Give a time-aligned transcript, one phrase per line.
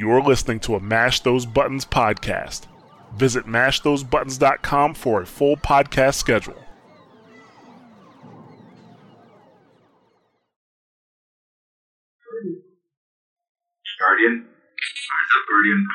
[0.00, 2.66] You're listening to a Mash Those Buttons podcast.
[3.16, 6.56] Visit mashthosebuttons.com for a full podcast schedule.
[14.00, 14.46] Guardian?
[14.46, 15.86] Rise up, Guardian.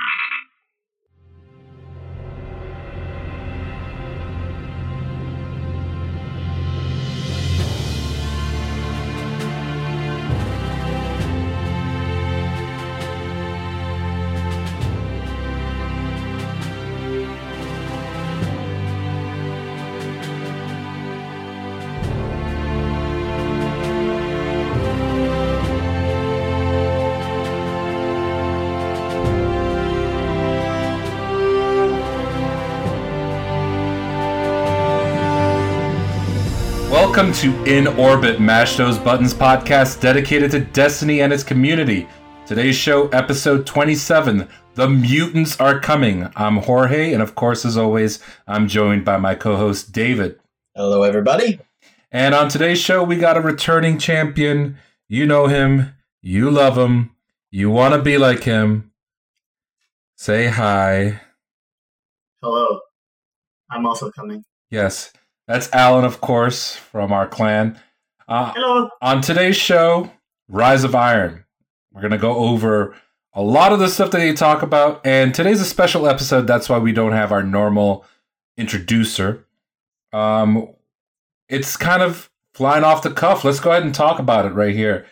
[37.16, 42.10] Welcome to In Orbit, Mash Those Buttons podcast dedicated to Destiny and its community.
[42.46, 46.30] Today's show, episode 27 The Mutants Are Coming.
[46.36, 50.42] I'm Jorge, and of course, as always, I'm joined by my co host, David.
[50.76, 51.58] Hello, everybody.
[52.12, 54.78] And on today's show, we got a returning champion.
[55.08, 57.16] You know him, you love him,
[57.50, 58.92] you want to be like him.
[60.18, 61.22] Say hi.
[62.42, 62.82] Hello.
[63.72, 64.44] I'm also coming.
[64.70, 65.14] Yes,
[65.48, 67.80] that's Alan, of course, from our clan.
[68.28, 68.90] Uh, Hello.
[69.02, 70.12] on today's show,
[70.48, 71.46] Rise of Iron.
[71.92, 72.96] We're going to go over
[73.34, 76.48] a lot of the stuff that they talk about, and today's a special episode.
[76.48, 78.06] That's why we don't have our normal
[78.58, 79.46] introducer.
[80.12, 80.70] Um,
[81.50, 83.44] it's kind of flying off the cuff.
[83.44, 85.06] Let's go ahead and talk about it right here.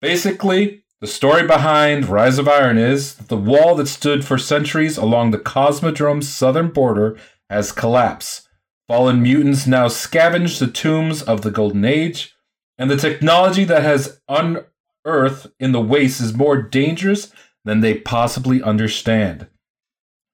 [0.00, 4.98] Basically, the story behind Rise of Iron is that the wall that stood for centuries
[4.98, 7.16] along the Cosmodrome's southern border
[7.48, 8.48] has collapsed.
[8.88, 12.34] Fallen mutants now scavenge the tombs of the Golden Age,
[12.76, 17.32] and the technology that has unearthed in the waste is more dangerous
[17.64, 19.46] than they possibly understand.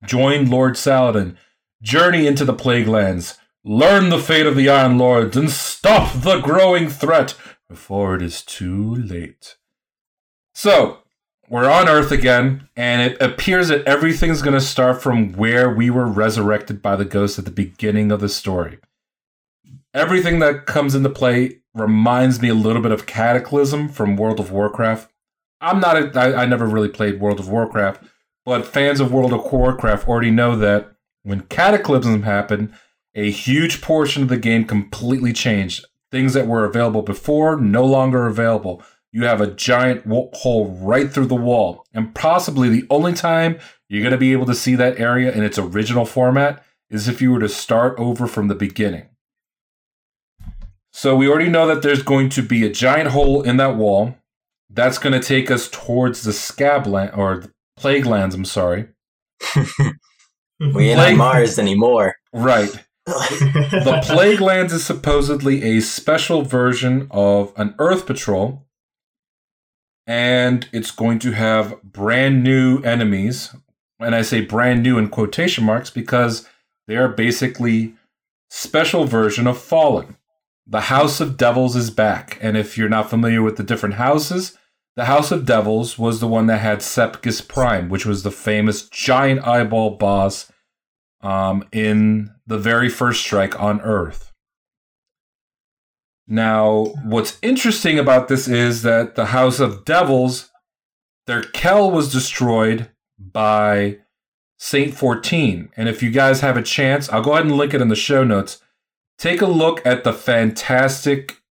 [0.04, 1.36] Join Lord Saladin,
[1.82, 6.40] journey into the Plague Lands, learn the fate of the Iron Lords, and stop the
[6.40, 7.34] growing threat
[7.68, 9.56] before it is too late.
[10.54, 10.98] So,
[11.50, 15.88] we're on Earth again, and it appears that everything's going to start from where we
[15.88, 18.78] were resurrected by the ghost at the beginning of the story.
[19.94, 24.50] Everything that comes into play reminds me a little bit of Cataclysm from World of
[24.50, 25.10] Warcraft.
[25.60, 28.04] I'm not, a, I, I never really played World of Warcraft,
[28.44, 30.92] but fans of World of Warcraft already know that
[31.22, 32.74] when Cataclysm happened,
[33.14, 35.86] a huge portion of the game completely changed.
[36.10, 38.82] Things that were available before, no longer available
[39.12, 41.84] you have a giant hole right through the wall.
[41.94, 43.58] And possibly the only time
[43.88, 47.22] you're going to be able to see that area in its original format is if
[47.22, 49.08] you were to start over from the beginning.
[50.92, 54.16] So we already know that there's going to be a giant hole in that wall.
[54.70, 58.88] That's going to take us towards the scab land or the plague lands, I'm sorry.
[60.60, 62.16] We ain't on Mars anymore.
[62.32, 62.70] Right.
[63.06, 68.66] The Plague Lands is supposedly a special version of an Earth Patrol,
[70.08, 73.54] and it's going to have brand new enemies.
[74.00, 76.48] And I say brand new in quotation marks because
[76.88, 77.94] they are basically
[78.48, 80.16] special version of Fallen.
[80.66, 84.56] The House of Devils is back, and if you're not familiar with the different houses,
[84.96, 88.88] the House of Devils was the one that had Sepiks Prime, which was the famous
[88.88, 90.50] giant eyeball boss
[91.20, 94.32] um, in the very first strike on Earth.
[96.28, 100.50] Now, what's interesting about this is that the House of Devils,
[101.26, 103.98] their Kell was destroyed by
[104.58, 105.70] Saint 14.
[105.74, 107.96] And if you guys have a chance, I'll go ahead and link it in the
[107.96, 108.60] show notes.
[109.16, 111.42] Take a look at the fantastic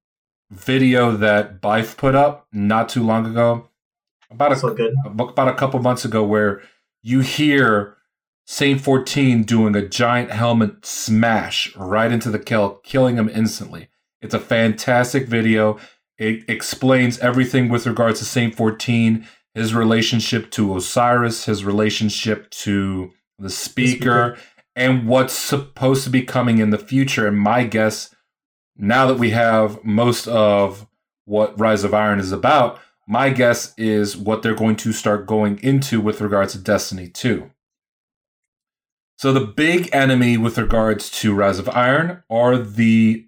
[0.51, 3.69] video that Byf put up not too long ago.
[4.29, 6.61] About a, so about a couple months ago where
[7.01, 7.97] you hear
[8.45, 13.89] Saint 14 doing a giant helmet smash right into the kill, killing him instantly.
[14.27, 15.79] It's a fantastic video.
[16.17, 19.25] It explains everything with regards to Saint 14,
[19.55, 24.37] his relationship to Osiris, his relationship to the speaker, speaker.
[24.75, 27.25] and what's supposed to be coming in the future.
[27.25, 28.13] And my guess,
[28.75, 30.87] now that we have most of
[31.23, 35.57] what Rise of Iron is about, my guess is what they're going to start going
[35.63, 37.49] into with regards to Destiny 2.
[39.17, 43.26] So the big enemy with regards to Rise of Iron are the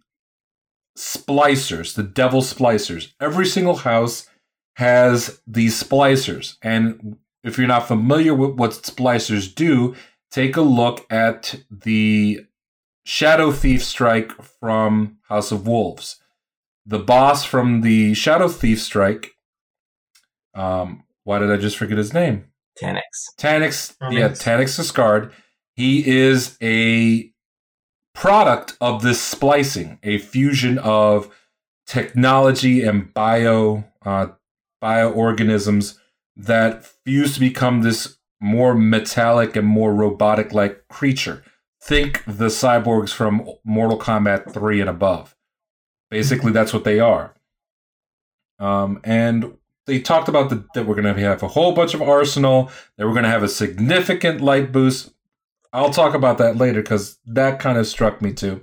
[0.99, 3.13] splicers, the devil splicers.
[3.21, 4.27] Every single house
[4.75, 6.57] has these splicers.
[6.61, 9.95] And if you're not familiar with what splicers do,
[10.29, 12.45] take a look at the
[13.05, 16.17] Shadow Thief strike from House of Wolves.
[16.85, 19.31] The boss from the Shadow Thief strike,
[20.53, 22.45] um, why did I just forget his name?
[22.81, 23.35] Taniks.
[23.37, 24.43] Taniks, yeah, Taniks.
[24.43, 25.31] Tanix Discard.
[25.75, 27.31] He is a
[28.19, 31.33] product of this splicing, a fusion of
[31.87, 34.27] technology and bio uh,
[34.83, 35.97] bioorganisms
[36.35, 41.45] that fuse to become this more metallic and more robotic like creature.
[41.81, 45.37] Think the cyborgs from Mortal Kombat 3 and above.
[46.11, 47.35] Basically, that's what they are.
[48.59, 52.01] Um, and they talked about the, that we're going to have a whole bunch of
[52.01, 55.13] arsenal, that we're going to have a significant light boost.
[55.71, 58.61] I'll talk about that later because that kind of struck me too.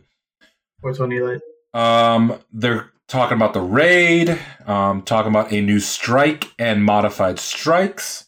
[0.81, 1.41] Which one do you like?
[1.73, 8.27] Um, they're talking about the raid, um, talking about a new strike and modified strikes.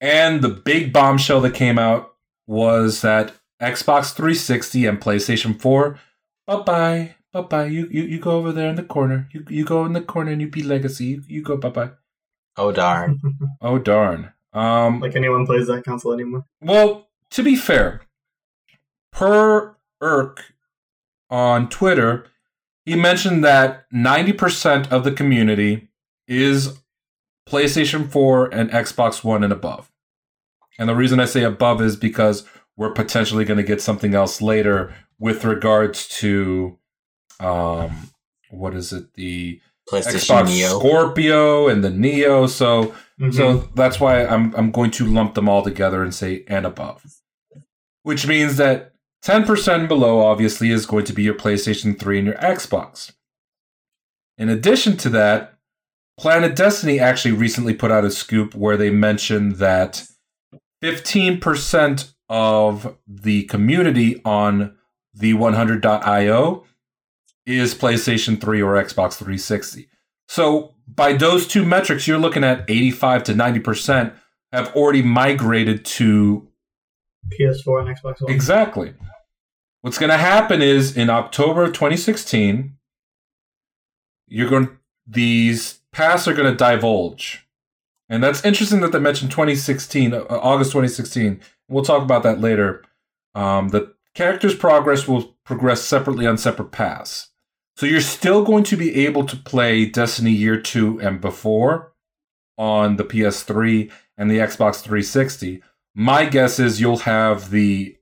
[0.00, 2.14] And the big bombshell that came out
[2.46, 5.98] was that Xbox 360 and PlayStation 4,
[6.46, 7.66] bye bye, bye bye.
[7.66, 9.28] You, you you go over there in the corner.
[9.32, 11.04] You you go in the corner and you be legacy.
[11.06, 11.90] You, you go bye bye.
[12.56, 13.20] Oh darn.
[13.60, 14.32] Oh darn.
[14.52, 16.44] Um, like anyone plays that console anymore?
[16.60, 18.02] well, to be fair,
[19.12, 20.54] per Irk
[21.28, 22.26] on Twitter,
[22.84, 25.88] he mentioned that 90% of the community
[26.26, 26.78] is
[27.48, 29.90] PlayStation 4 and Xbox One and above.
[30.78, 32.44] And the reason I say above is because
[32.76, 36.78] we're potentially going to get something else later with regards to
[37.38, 38.10] um
[38.50, 40.78] what is it the PlayStation Xbox Neo.
[40.78, 43.34] Scorpio and the Neo so Mhm.
[43.34, 47.04] so that's why I'm I'm going to lump them all together and say and above.
[48.02, 52.36] Which means that 10% below obviously is going to be your PlayStation 3 and your
[52.36, 53.12] Xbox.
[54.38, 55.54] In addition to that,
[56.18, 60.06] Planet Destiny actually recently put out a scoop where they mentioned that
[60.82, 64.74] 15% of the community on
[65.12, 66.64] the 100.io
[67.50, 69.88] is PlayStation 3 or Xbox 360.
[70.28, 74.14] So by those two metrics, you're looking at 85 to 90%
[74.52, 76.48] have already migrated to
[77.38, 78.32] PS4 and Xbox One.
[78.32, 78.94] exactly.
[79.82, 82.76] What's going to happen is in October of 2016,
[84.26, 84.76] you're going
[85.06, 87.46] these paths are going to divulge.
[88.08, 91.40] And that's interesting that they mentioned 2016, uh, August 2016.
[91.68, 92.82] We'll talk about that later.
[93.34, 97.29] Um, the character's progress will progress separately on separate paths.
[97.80, 101.94] So you're still going to be able to play Destiny Year 2 and before
[102.58, 105.62] on the PS3 and the Xbox 360.
[105.94, 107.96] My guess is you'll have the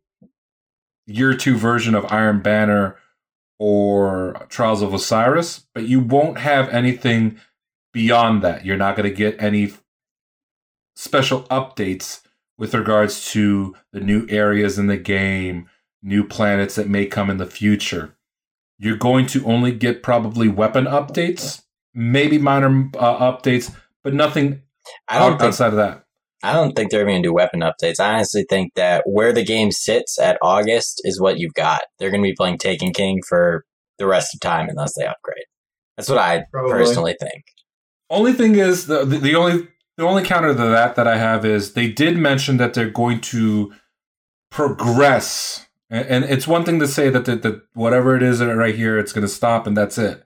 [1.07, 2.97] Year 2 version of Iron Banner
[3.61, 7.39] or Trials of Osiris, but you won't have anything
[7.93, 8.67] beyond that.
[8.67, 9.75] You're not going to get any
[10.97, 12.23] special updates
[12.59, 15.69] with regards to the new areas in the game,
[16.03, 18.17] new planets that may come in the future.
[18.79, 21.63] You're going to only get probably weapon updates,
[21.95, 24.63] maybe minor uh, updates, but nothing
[25.09, 26.05] I don't out- think outside of that.
[26.45, 27.99] I don't think they're going to do weapon updates.
[27.99, 31.83] I honestly think that where the game sits at August is what you've got.
[31.99, 33.65] They're going to be playing Taken King for
[33.99, 35.47] the rest of time unless they upgrade.
[35.97, 36.71] That's what I Probably.
[36.75, 37.43] personally think.
[38.09, 39.67] Only thing is the, the the only
[39.97, 43.21] the only counter to that that I have is they did mention that they're going
[43.23, 43.73] to
[44.51, 48.75] progress, and, and it's one thing to say that the, the whatever it is right
[48.75, 50.25] here, it's going to stop and that's it.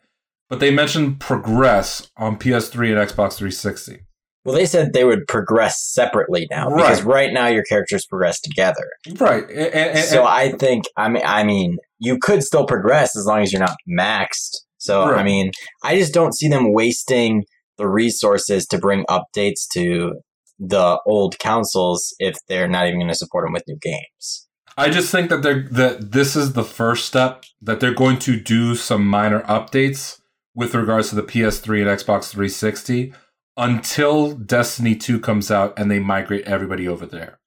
[0.48, 4.00] But they mentioned progress on PS3 and Xbox 360.
[4.44, 6.76] Well, they said they would progress separately now right.
[6.76, 8.90] because right now your characters progress together.
[9.18, 13.24] Right, and, and- so I think I mean I mean you could still progress as
[13.24, 14.56] long as you're not maxed.
[14.78, 15.52] So I mean
[15.84, 17.44] I just don't see them wasting
[17.78, 20.14] the resources to bring updates to
[20.58, 24.48] the old consoles if they're not even going to support them with new games.
[24.76, 28.38] I just think that they're that this is the first step that they're going to
[28.38, 30.20] do some minor updates
[30.54, 33.12] with regards to the PS3 and Xbox 360
[33.56, 37.38] until Destiny 2 comes out and they migrate everybody over there.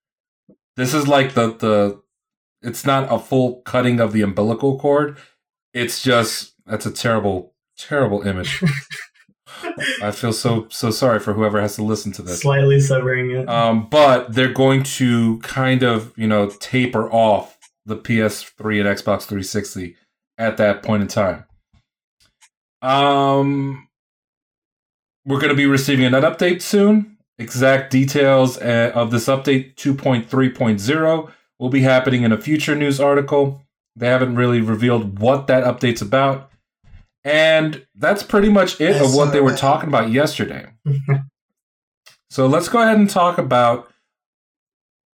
[0.75, 2.01] This is like the the
[2.61, 5.17] it's not a full cutting of the umbilical cord.
[5.73, 8.63] It's just that's a terrible terrible image.
[10.01, 12.41] I feel so so sorry for whoever has to listen to this.
[12.41, 13.49] Slightly severing it.
[13.49, 19.23] Um, but they're going to kind of, you know, taper off the PS3 and Xbox
[19.23, 19.95] 360
[20.37, 21.45] at that point in time.
[22.81, 23.87] Um,
[25.25, 27.17] we're going to be receiving an update soon.
[27.37, 33.61] Exact details uh, of this update 2.3.0 will be happening in a future news article.
[33.95, 36.51] They haven't really revealed what that update's about.
[37.25, 40.67] And that's pretty much it of what they were talking about yesterday.
[42.27, 43.89] So let's go ahead and talk about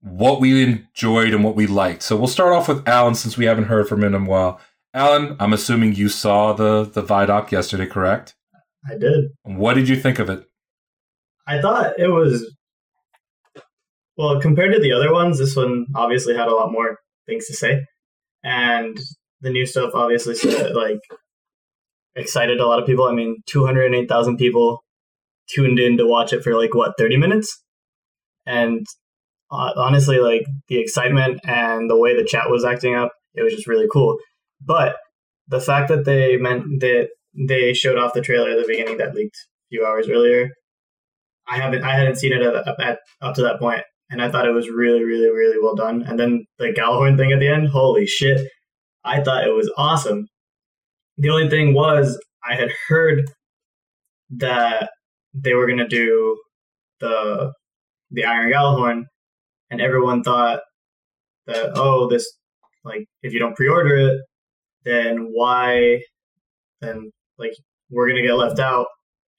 [0.01, 2.01] what we enjoyed and what we liked.
[2.01, 4.62] So we'll start off with Alan since we haven't heard from him in a while.
[4.94, 8.36] Alan, I'm assuming you saw the the Vidoc yesterday, correct?
[8.89, 9.32] I did.
[9.44, 10.46] What did you think of it?
[11.46, 12.56] I thought it was
[14.16, 17.54] Well, compared to the other ones, this one obviously had a lot more things to
[17.54, 17.86] say,
[18.46, 18.98] and
[19.42, 21.01] the new stuff obviously said, like
[22.16, 23.06] excited a lot of people.
[23.06, 24.84] I mean, two hundred eight thousand people
[25.50, 27.62] tuned in to watch it for like what thirty minutes,
[28.46, 28.86] and
[29.51, 33.54] uh, honestly, like the excitement and the way the chat was acting up, it was
[33.54, 34.18] just really cool.
[34.63, 34.98] But
[35.48, 37.10] the fact that they meant that
[37.48, 40.50] they showed off the trailer at the beginning that leaked a few hours earlier,
[41.48, 44.48] I haven't I hadn't seen it at, at up to that point, and I thought
[44.48, 46.04] it was really really really well done.
[46.04, 48.48] And then the Gjallarhorn thing at the end, holy shit!
[49.04, 50.28] I thought it was awesome.
[51.20, 52.18] The only thing was
[52.50, 53.30] I had heard
[54.32, 54.90] that
[55.34, 56.40] they were gonna do
[57.02, 57.54] the
[58.12, 59.04] the Iron Gjallarhorn,
[59.70, 60.62] and everyone thought
[61.46, 62.26] that oh this
[62.86, 64.22] like if you don't pre-order it,
[64.86, 66.02] then why
[66.82, 67.54] then like
[67.92, 68.88] we're gonna get left out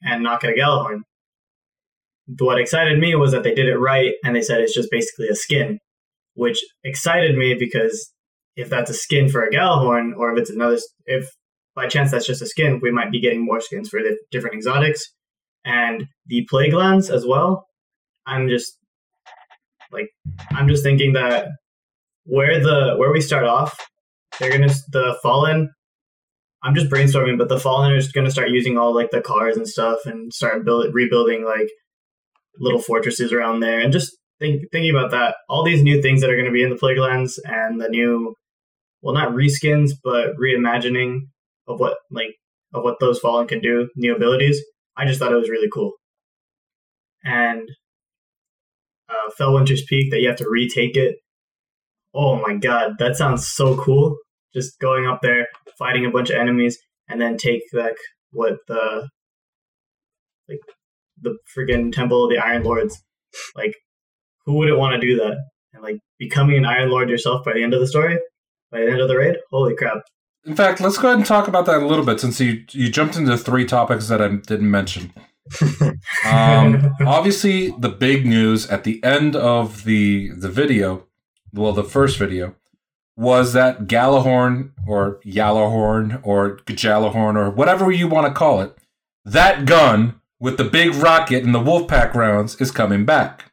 [0.03, 1.01] and not get a Gjallarhorn.
[2.39, 5.29] What excited me was that they did it right and they said it's just basically
[5.29, 5.79] a skin,
[6.35, 8.13] which excited me because
[8.55, 11.29] if that's a skin for a Gjallarhorn, or if it's another, if
[11.75, 14.57] by chance that's just a skin, we might be getting more skins for the different
[14.57, 15.05] exotics
[15.65, 17.67] and the plague lands as well.
[18.27, 18.77] I'm just
[19.93, 20.09] like
[20.53, 21.49] I'm just thinking that
[22.25, 23.77] where the where we start off,
[24.39, 25.71] they're gonna the fallen.
[26.62, 29.67] I'm just brainstorming, but the fallen is gonna start using all like the cars and
[29.67, 31.69] stuff and start build rebuilding like
[32.59, 35.37] little fortresses around there and just think, thinking about that.
[35.49, 38.35] All these new things that are gonna be in the plague lands and the new
[39.03, 41.21] well not reskins but reimagining
[41.71, 42.35] of what like
[42.75, 44.61] of what those fallen can do, new abilities.
[44.97, 45.93] I just thought it was really cool.
[47.25, 47.69] And
[49.09, 51.17] uh, Felwinter's Peak that you have to retake it.
[52.15, 54.17] Oh my god, that sounds so cool!
[54.55, 55.47] Just going up there,
[55.79, 57.97] fighting a bunch of enemies, and then take like
[58.33, 59.09] what the
[60.49, 60.61] like
[61.21, 63.00] the freaking Temple of the Iron Lords.
[63.55, 63.75] Like,
[64.45, 65.37] who wouldn't want to do that?
[65.73, 68.19] And like becoming an Iron Lord yourself by the end of the story,
[68.73, 69.37] by the end of the raid.
[69.53, 70.03] Holy crap!
[70.45, 72.91] In fact, let's go ahead and talk about that a little bit since you you
[72.91, 75.13] jumped into three topics that I didn't mention.
[76.25, 81.07] um, obviously, the big news at the end of the the video,
[81.53, 82.55] well, the first video,
[83.17, 88.77] was that Gjallarhorn or Yallahorn or Gajalahorn or whatever you want to call it,
[89.25, 93.53] that gun with the big rocket and the Wolfpack rounds is coming back.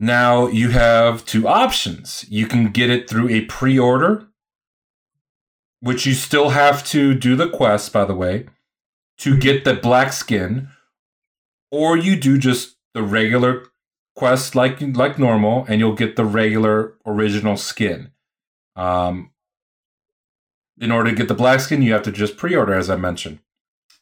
[0.00, 2.26] Now you have two options.
[2.28, 4.26] You can get it through a pre-order,
[5.82, 8.46] which you still have to do the quest, by the way
[9.22, 10.68] to get the black skin,
[11.70, 13.66] or you do just the regular
[14.16, 18.10] quest like like normal, and you'll get the regular original skin.
[18.74, 19.30] Um,
[20.80, 23.38] in order to get the black skin, you have to just pre-order, as I mentioned.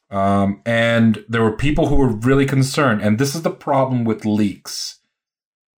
[0.09, 4.25] Um, and there were people who were really concerned, and this is the problem with
[4.25, 5.01] leaks.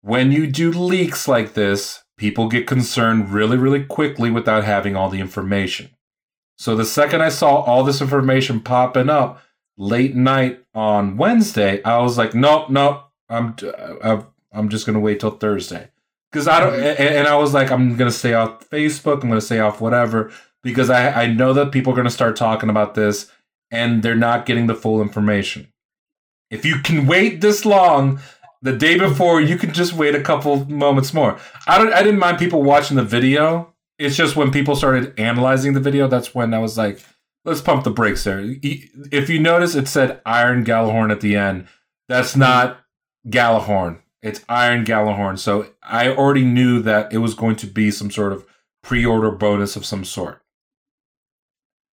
[0.02, 5.10] When you do leaks like this, people get concerned really, really quickly without having all
[5.10, 5.90] the information.
[6.56, 9.42] So the second I saw all this information popping up
[9.76, 13.56] late night on Wednesday, I was like, nope, nope, I'm
[14.04, 14.22] uh,
[14.54, 15.90] I'm just gonna wait till Thursday
[16.32, 16.74] because I don't.
[16.74, 17.02] Mm-hmm.
[17.02, 19.24] And, and, I was like, I'm gonna stay off Facebook.
[19.24, 22.70] I'm gonna stay off whatever because I I know that people are gonna start talking
[22.70, 23.32] about this
[23.72, 25.74] and they're not getting the full information.
[26.52, 28.20] If you can wait this long,
[28.62, 31.40] the day before, you can just wait a couple moments more.
[31.68, 31.94] I don't.
[31.94, 36.08] I didn't mind people watching the video it's just when people started analyzing the video,
[36.08, 37.00] that's when I was like,
[37.46, 38.42] let's pump the brakes there.
[38.42, 41.68] If you notice, it said Iron Gjallarhorn at the end.
[42.10, 42.82] That's not
[43.28, 44.02] Gjallarhorn.
[44.24, 45.38] It's Iron Gjallarhorn.
[45.38, 48.44] So I already knew that it was going to be some sort of
[48.82, 50.42] pre-order bonus of some sort.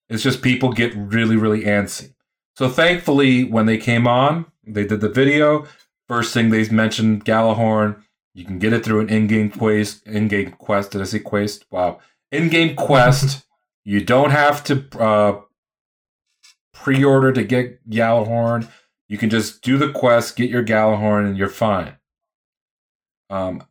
[0.08, 2.14] It's just people get really, really antsy.
[2.56, 5.68] So thankfully, when they came on, they did the video.
[6.08, 8.02] First thing they mentioned Galahorn.
[8.34, 10.06] You can get it through an in-game quest.
[10.08, 10.92] In-game quest.
[10.92, 11.66] Did I say quest?
[11.72, 12.00] Wow.
[12.32, 13.46] In-game quest.
[13.86, 15.42] you don't have to uh,
[16.74, 18.70] pre-order to get Galahorn.
[19.10, 21.98] You can just do the quest, get your Galahorn, and you're fine.
[23.30, 23.64] Um,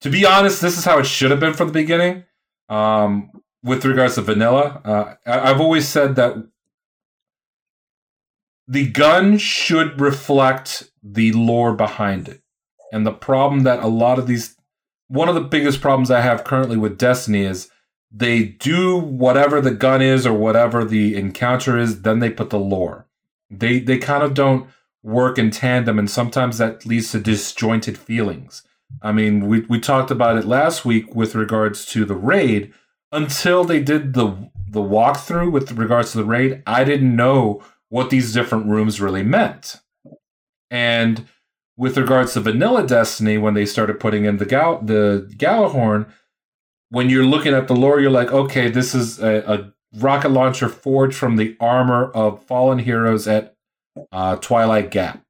[0.00, 2.24] to be honest, this is how it should have been from the beginning.
[2.68, 3.30] Um,
[3.64, 6.36] with regards to vanilla, uh, I- I've always said that
[8.68, 12.42] the gun should reflect the lore behind it.
[12.92, 14.56] And the problem that a lot of these,
[15.08, 17.70] one of the biggest problems I have currently with Destiny is
[18.10, 22.58] they do whatever the gun is or whatever the encounter is, then they put the
[22.58, 23.06] lore.
[23.50, 24.68] They they kind of don't
[25.02, 28.62] work in tandem, and sometimes that leads to disjointed feelings.
[29.02, 32.72] I mean, we we talked about it last week with regards to the raid.
[33.10, 38.10] Until they did the the walkthrough with regards to the raid, I didn't know what
[38.10, 39.76] these different rooms really meant.
[40.70, 41.26] And
[41.76, 46.12] with regards to Vanilla Destiny, when they started putting in the Gal- the Galahorn,
[46.90, 50.68] when you're looking at the lore, you're like, okay, this is a, a rocket launcher
[50.68, 53.54] forged from the armor of fallen heroes at
[54.12, 55.22] uh, Twilight Gap.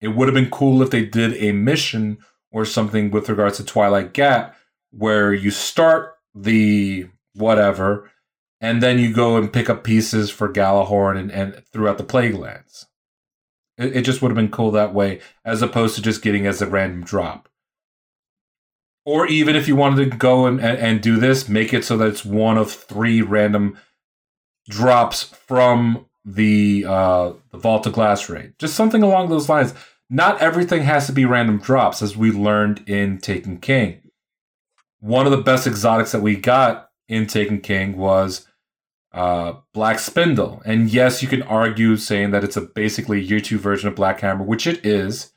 [0.00, 2.18] It would have been cool if they did a mission
[2.52, 4.56] or something with regards to Twilight Gap
[4.90, 8.10] where you start the whatever
[8.60, 12.86] and then you go and pick up pieces for Galahorn and, and throughout the Plaguelands.
[13.76, 16.62] It, it just would have been cool that way as opposed to just getting as
[16.62, 17.48] a random drop.
[19.04, 21.96] Or even if you wanted to go and, and, and do this, make it so
[21.98, 23.78] that it's one of three random
[24.68, 28.54] drops from the uh, the Vault of Glass raid.
[28.58, 29.74] Just something along those lines.
[30.10, 34.02] Not everything has to be random drops, as we learned in Taken King.
[35.00, 38.46] One of the best exotics that we got in Taken King was
[39.12, 40.62] uh, Black Spindle.
[40.64, 44.20] And yes, you can argue saying that it's a basically year two version of Black
[44.20, 45.32] Hammer, which it is.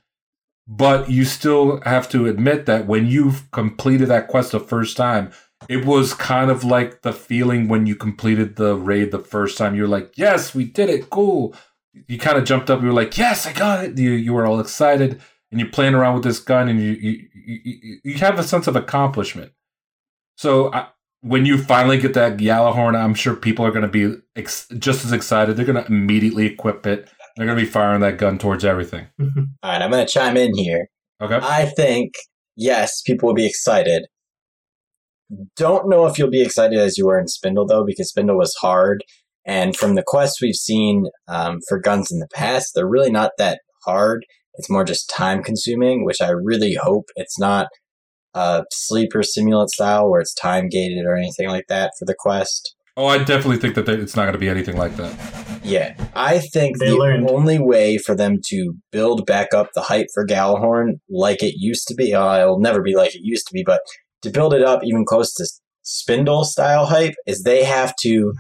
[0.68, 5.32] But you still have to admit that when you've completed that quest the first time,
[5.68, 9.76] it was kind of like the feeling when you completed the raid the first time.
[9.76, 11.56] You're like, yes, we did it, cool.
[12.08, 12.82] You kind of jumped up.
[12.82, 13.98] You were like, yes, I got it.
[13.98, 15.20] You you were all excited,
[15.52, 18.68] and you're playing around with this gun, and you you you, you have a sense
[18.68, 19.52] of accomplishment.
[20.38, 20.90] So I,
[21.22, 25.06] when you finally get that Gjallarhorn, I'm sure people are going to be ex- just
[25.06, 25.58] as excited.
[25.58, 27.10] They're going to immediately equip it.
[27.36, 29.08] They're going to be firing that gun towards everything.
[29.20, 29.28] All
[29.64, 30.88] right, I'm going to chime in here.
[31.22, 31.40] Okay.
[31.42, 32.14] I think,
[32.56, 34.08] yes, people will be excited.
[35.56, 38.56] Don't know if you'll be excited as you were in Spindle, though, because Spindle was
[38.62, 39.04] hard.
[39.46, 43.32] And from the quests we've seen um, for guns in the past, they're really not
[43.38, 44.26] that hard.
[44.56, 47.68] It's more just time consuming, which I really hope it's not
[48.34, 52.76] a sleeper simulant style where it's time gated or anything like that for the quest.
[52.98, 55.14] Oh, I definitely think that they- it's not going to be anything like that.
[55.64, 57.30] Yeah, I think They the learned.
[57.30, 61.88] only way for them to build back up the hype for Galahorn like it used
[61.88, 63.82] to be, uh, it'll never be like it used to be, but
[64.22, 65.46] to build it up even close to
[65.82, 68.34] Spindle style hype is they have to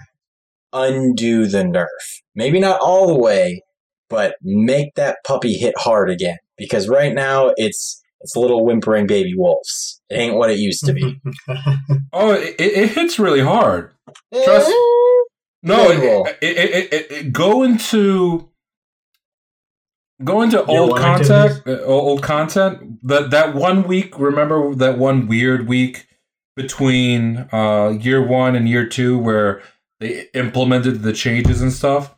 [0.73, 1.87] undo the nerf.
[2.35, 3.61] Maybe not all the way,
[4.09, 6.37] but make that puppy hit hard again.
[6.57, 10.01] Because right now it's it's little whimpering baby wolves.
[10.09, 11.19] It ain't what it used to be.
[12.11, 13.91] Oh, it, it it hits really hard.
[14.33, 14.71] Trust-
[15.61, 16.25] No, it, Debatable.
[16.27, 18.49] it, it, it, it, it- go into
[20.23, 21.61] go into Year old content.
[21.67, 22.99] Uh, old content.
[23.07, 24.17] That that one week.
[24.19, 26.07] Remember that one weird week
[26.55, 29.61] between uh, year one and year two where
[29.99, 32.15] they implemented the changes and stuff.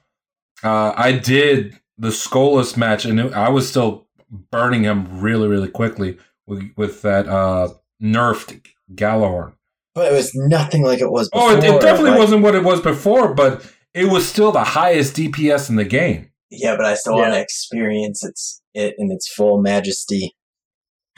[0.64, 5.70] Uh, I did the Skolas match, and it- I was still burning him really, really
[5.70, 6.18] quickly
[6.48, 7.70] with, with that uh,
[8.02, 8.66] nerfed
[8.96, 9.54] Galahorn.
[9.94, 11.52] But it was nothing like it was before.
[11.52, 14.64] Oh, it, it definitely Like- wasn't what it was before, but it was still the
[14.64, 16.32] highest DPS in the game.
[16.50, 20.36] Yeah, but I still want to experience its it in its full majesty.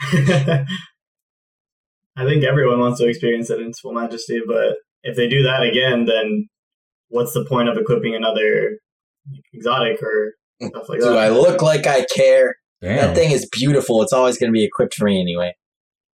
[0.00, 0.64] I
[2.24, 5.62] think everyone wants to experience it in its full majesty, but if they do that
[5.62, 6.48] again, then
[7.08, 8.78] what's the point of equipping another
[9.52, 11.12] exotic or stuff like Do that?
[11.12, 12.56] Do I look like I care?
[12.84, 12.96] Damn.
[12.96, 14.02] That thing is beautiful.
[14.02, 15.54] It's always going to be equipped for me anyway.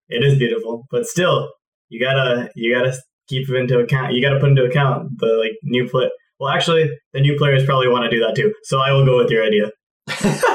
[0.07, 1.49] It is beautiful, but still,
[1.89, 4.13] you gotta you gotta keep into account.
[4.13, 6.09] You gotta put into account the like new play.
[6.39, 8.53] Well, actually, the new players probably want to do that too.
[8.63, 9.71] So I will go with your idea.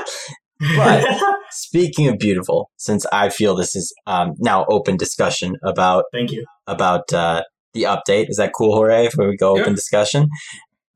[0.76, 1.04] But-
[1.50, 6.44] Speaking of beautiful, since I feel this is um, now open discussion about Thank you.
[6.66, 7.42] about uh,
[7.74, 8.28] the update.
[8.28, 9.06] Is that cool, Jorge?
[9.06, 9.62] If we go Yeah.
[9.62, 10.28] open discussion,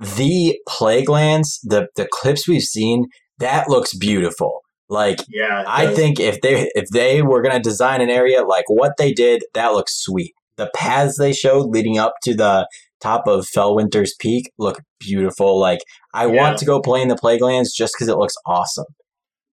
[0.00, 3.06] the plague lands, the the clips we've seen,
[3.38, 4.62] that looks beautiful.
[4.88, 8.96] Like Yeah, I think if they if they were gonna design an area like what
[8.98, 10.32] they did, that looks sweet.
[10.56, 12.66] The paths they showed leading up to the
[13.00, 15.58] top of Felwinter's Peak look beautiful.
[15.60, 15.80] Like
[16.14, 16.32] I Yeah.
[16.42, 18.86] want to go play in the Plaguelands just because it looks awesome.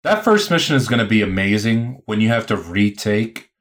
[0.03, 3.51] that first mission is going to be amazing when you have to retake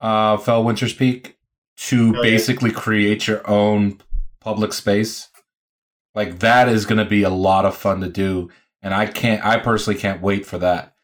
[0.00, 1.36] uh, Felwinter's Peak
[1.76, 2.22] to Oh, yeah.
[2.22, 4.00] basically create your own
[4.40, 5.28] public space.
[6.14, 8.50] Like that is going to be a lot of fun to do,
[8.82, 9.44] and I can't.
[9.44, 10.94] I personally can't wait for that.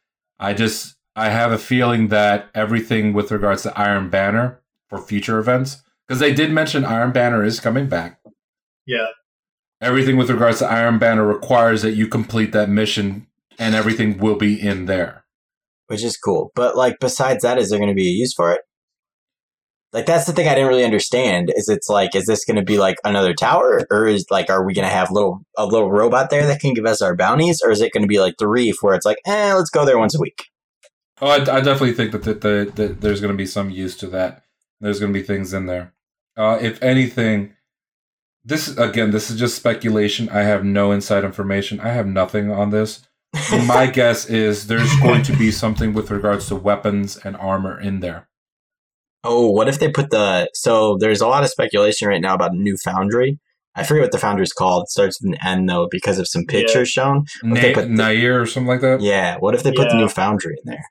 [0.43, 5.39] I just I have a feeling that everything with regards to Iron Banner for future
[5.39, 8.21] events, because they did mention Iron Banner is coming back.
[8.87, 9.07] Yeah,
[9.81, 13.29] everything with regards to Iron Banner requires that you complete that mission,
[13.59, 15.25] and everything will be in there.
[15.87, 16.51] which is cool.
[16.55, 18.63] But like besides that, is there going to be a use for it?
[19.93, 21.53] Like that's the thing I didn't really understand.
[21.55, 24.65] Is it's like is this going to be like another tower, or is like are
[24.65, 27.61] we going to have little a little robot there that can give us our bounties,
[27.63, 29.85] or is it going to be like the reef where it's like eh, let's go
[29.85, 30.47] there once a week?
[31.21, 33.97] Oh, I, I definitely think that, that, that, that there's going to be some use
[33.99, 34.43] to that.
[34.81, 35.95] There's going to be things in there.
[36.37, 37.53] Uh, if anything,
[38.45, 40.29] this again, this is just speculation.
[40.31, 41.81] I have no inside information.
[41.81, 43.07] I have nothing on this.
[43.67, 48.01] my guess is there's going to be something with regards to weapons and armor in
[48.01, 48.29] there.
[49.25, 52.53] Oh, what if they put the so there's a lot of speculation right now about
[52.53, 53.39] a new foundry.
[53.75, 54.85] I forget what the foundry's called.
[54.85, 57.25] It starts with an N though because of some pictures shown.
[57.43, 59.01] Na- they put the- Nair or something like that.
[59.01, 60.85] Yeah, what if they put the new foundry in there?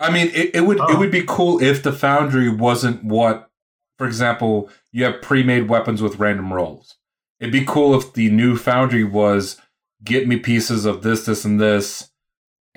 [0.00, 0.98] I mean, it, it would it Oh.
[0.98, 3.48] would be cool if the foundry wasn't what,
[3.96, 6.96] for example, you have pre-made weapons with random rolls.
[7.40, 9.56] It'd be cool if the new foundry was
[10.04, 12.10] get me pieces of this, this, and this,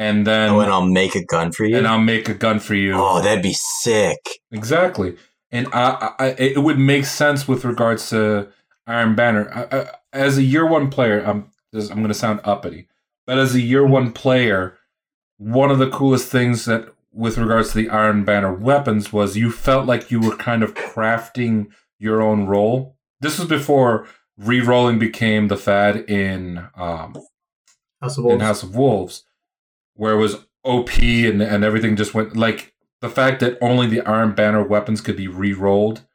[0.02, 1.78] and then oh, and I'll make a gun for you.
[1.78, 2.94] and I'll make a gun for you.
[2.96, 4.18] oh, that'd be sick.
[4.52, 5.16] Exactly,
[5.52, 8.50] and I, I, it would make sense with regards to
[8.88, 9.50] Iron Banner.
[9.54, 12.88] I, I, as a year one player, I'm this- I'm going to sound uppity,
[13.28, 14.78] but as a year one player,
[15.38, 19.52] one of the coolest things that with regards to the Iron Banner weapons was you
[19.52, 21.68] felt like you were kind of crafting
[22.00, 22.96] your own role.
[23.20, 27.16] This was before re-rolling became the fad in um,
[28.02, 29.26] House of in House of Wolves,
[29.96, 34.02] where it was OP and, and everything just went like the fact that only the
[34.02, 36.06] Iron Banner weapons could be re-rolled,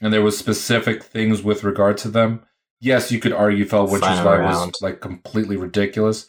[0.00, 2.44] and there was specific things with regard to them.
[2.80, 6.28] Yes, you could argue felt Witcher's Final Light was like completely ridiculous,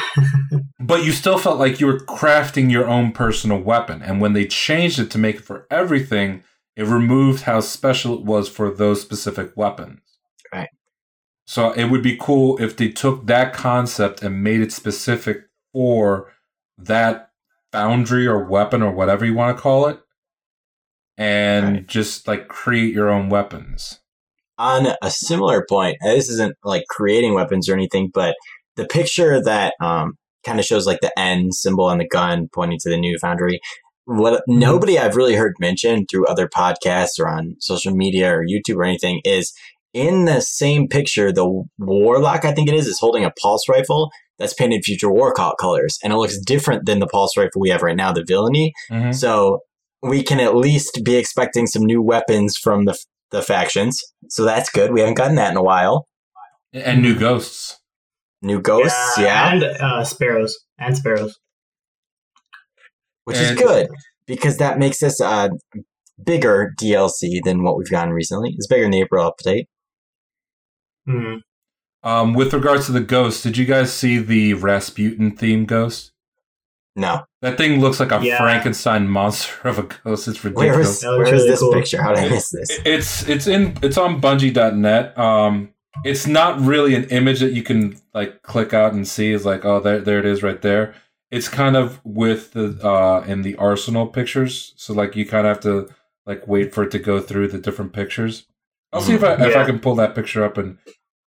[0.80, 4.02] but you still felt like you were crafting your own personal weapon.
[4.02, 6.42] And when they changed it to make it for everything,
[6.76, 10.00] it removed how special it was for those specific weapons.
[10.52, 10.70] Right.
[11.46, 16.32] So it would be cool if they took that concept and made it specific for
[16.78, 17.30] that
[17.70, 20.00] foundry or weapon or whatever you want to call it,
[21.16, 21.86] and Right.
[21.86, 24.00] just like create your own weapons.
[24.58, 28.36] On a similar point, this isn't like creating weapons or anything, but
[28.76, 32.78] the picture that um, kind of shows like the N symbol on the gun pointing
[32.80, 33.60] to the new foundry.
[34.04, 38.76] What nobody I've really heard mention through other podcasts or on social media or YouTube
[38.76, 39.52] or anything is
[39.94, 44.10] in the same picture, the warlock, I think it is, is holding a pulse rifle
[44.38, 45.98] that's painted future war colors.
[46.02, 48.72] And it looks different than the pulse rifle we have right now, the villainy.
[48.90, 49.14] Mhm.
[49.14, 49.60] So
[50.02, 52.98] we can at least be expecting some new weapons from the
[53.30, 53.98] the factions.
[54.28, 54.92] So that's good.
[54.92, 56.06] We haven't gotten that in a while.
[56.74, 57.78] And new ghosts.
[58.42, 60.58] New ghosts, yeah, And uh, sparrows.
[60.78, 61.38] And sparrows.
[63.24, 63.88] which is good
[64.26, 65.50] because that makes this a
[66.22, 68.50] bigger DLC than what we've gotten recently.
[68.54, 69.64] It's bigger than the April update.
[71.08, 71.38] Mhm.
[72.04, 76.12] Um, with regards to the ghosts, did you guys see the Rasputin theme ghost?
[76.94, 78.36] No, That thing looks like a Yeah.
[78.38, 80.28] Frankenstein monster of a ghost.
[80.28, 80.88] It's ridiculous.
[80.96, 81.72] is That looks where is this cool.
[81.72, 82.02] picture?
[82.02, 82.68] How did I miss this?
[82.84, 85.16] It's it's in it's on Bungie.net.
[85.18, 85.70] Um,
[86.04, 89.32] it's not really an image that you can like click out and see.
[89.32, 90.94] It's like oh there there it is right there.
[91.30, 94.74] It's kind of with the uh in the arsenal pictures.
[94.76, 95.88] So like you kind of have to
[96.26, 98.46] like wait for it to go through the different pictures.
[98.92, 100.76] I'll see if I if I can pull that picture up and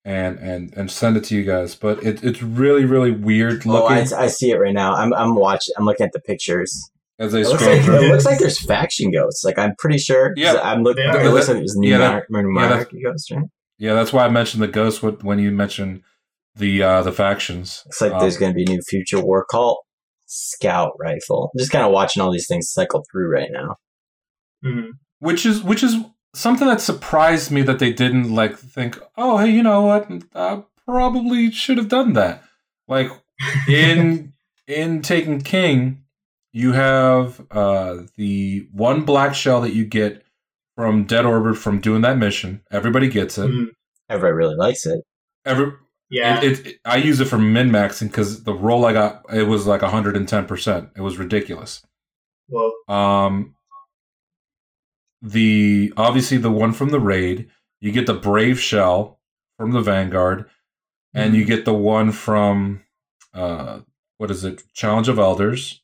[0.05, 1.75] and and and send it to you guys.
[1.75, 4.95] But it, it's really really weird Oh, looking I, I see it right now.
[4.95, 5.75] I'm I'm watching.
[5.79, 6.91] I'm looking at the pictures.
[7.19, 9.45] as I It looks, scroll like, it looks like there's faction ghosts.
[9.45, 10.33] Like I'm pretty sure.
[10.37, 10.61] Yeah.
[10.63, 11.05] I'm looking.
[11.05, 11.25] They are.
[11.25, 13.31] It looks like there's new Yeah, that- Mar- Mar- yeah, that's- ghosts.
[13.31, 13.45] Right?
[13.79, 16.03] Yeah, that's why I mentioned the ghost when- when you mentioned
[16.55, 17.83] the uh the factions.
[17.87, 19.85] Looks like Um, there's going to be a new future war cult
[20.27, 21.51] scout rifle.
[21.55, 23.77] I'm just kind of watching all these things cycle through right now.
[24.65, 24.91] Mhm.
[25.19, 25.97] which is which is
[26.35, 30.63] something that surprised me that they didn't like think oh hey you know what i
[30.85, 32.43] probably should have done that
[32.89, 33.09] like
[33.69, 34.33] in
[34.67, 36.03] in taken king
[36.53, 40.23] you have uh the one black shell that you get
[40.77, 43.69] from dead orbit from doing that mission everybody gets it Mhm.
[44.11, 45.01] Everybody really likes it.
[45.47, 45.73] every
[46.11, 46.43] Yeah.
[46.43, 49.67] it, it, i use it for min maxing because the roll i got it was
[49.67, 51.83] like 110% it was ridiculous
[52.49, 53.54] well, Um,
[55.25, 57.49] the obviously the one from the raid,
[57.81, 59.19] you get the brave shell
[59.57, 60.45] from the vanguard,
[61.15, 62.83] and you get the one from
[63.33, 63.81] uh,
[64.19, 64.63] what is it?
[64.75, 65.81] Challenge of Elders.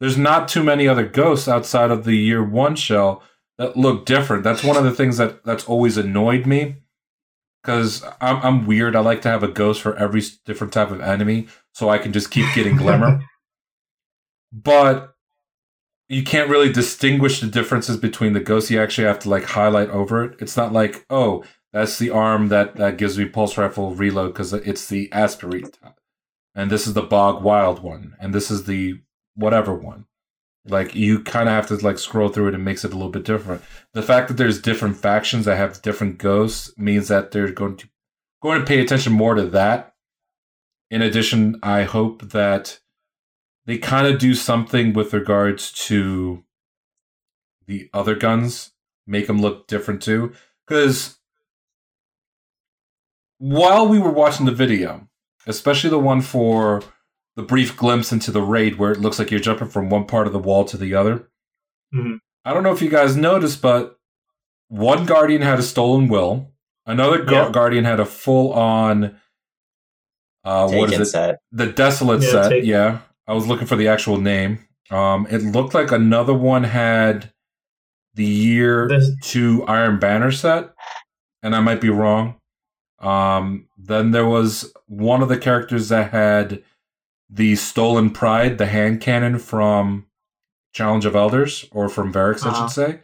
[0.00, 3.22] There's not too many other ghosts outside of the year one shell
[3.58, 4.42] that look different.
[4.42, 6.76] That's one of the things that that's always annoyed me
[7.62, 8.96] because I'm, I'm weird.
[8.96, 12.12] I like to have a ghost for every different type of enemy, so I can
[12.12, 13.22] just keep getting glimmer.
[14.50, 15.11] but
[16.12, 18.70] you can't really distinguish the differences between the ghosts.
[18.70, 20.36] You actually have to like highlight over it.
[20.40, 24.52] It's not like, oh, that's the arm that, that gives me pulse rifle reload because
[24.52, 25.78] it's the aspirate.
[26.54, 28.14] And this is the bog wild one.
[28.20, 29.00] And this is the
[29.36, 30.04] whatever one.
[30.66, 33.10] Like you kind of have to like scroll through it and makes it a little
[33.10, 33.62] bit different.
[33.94, 37.88] The fact that there's different factions that have different ghosts means that they're going to
[38.42, 39.94] going to pay attention more to that.
[40.90, 42.80] In addition, I hope that
[43.66, 46.44] they kind of do something with regards to
[47.66, 48.72] the other guns,
[49.06, 50.32] make them look different too.
[50.66, 51.18] Because
[53.38, 55.08] while we were watching the video,
[55.46, 56.82] especially the one for
[57.36, 60.26] the brief glimpse into the raid where it looks like you're jumping from one part
[60.26, 61.28] of the wall to the other.
[61.94, 62.18] Mhm.
[62.44, 63.98] I don't know if you guys noticed, but
[64.68, 66.52] one guardian had a stolen will.
[66.86, 67.50] Another gu- Yeah.
[67.50, 69.16] guardian had a full on.
[70.44, 71.10] Uh, what Taken is it?
[71.12, 71.38] set.
[71.52, 72.48] The desolate Yeah, set.
[72.48, 72.98] take- Yeah,
[73.32, 74.58] I was looking for the actual name.
[74.90, 77.32] Um, it looked like another one had
[78.12, 80.74] the year This- two Iron Banner set,
[81.42, 82.34] and I might be wrong.
[82.98, 86.62] Um, then there was one of the characters that had
[87.30, 90.04] the Stolen Pride, the hand cannon from
[90.74, 92.68] Challenge of Elders, or from Variks, I Uh-huh.
[92.68, 93.00] should say.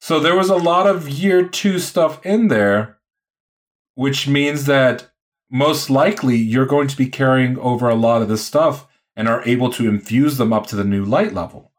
[0.00, 2.98] So there was a lot of year two stuff in there,
[3.94, 5.12] which means that
[5.48, 9.42] most likely you're going to be carrying over a lot of this stuff and are
[9.44, 11.72] able to infuse them up to the new light level.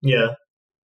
[0.00, 0.34] Yeah.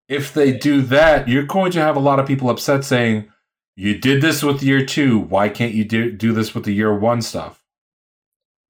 [0.08, 3.28] If they do that, you're going to have a lot of people upset saying,
[3.76, 5.20] You did this with year two.
[5.20, 7.64] Why can't you do, do this with the year one stuff?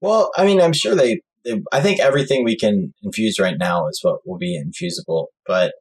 [0.02, 1.62] Well, I mean, I'm sure they, they.
[1.72, 5.30] I think everything we can infuse right now is what will be infusable.
[5.46, 5.74] But,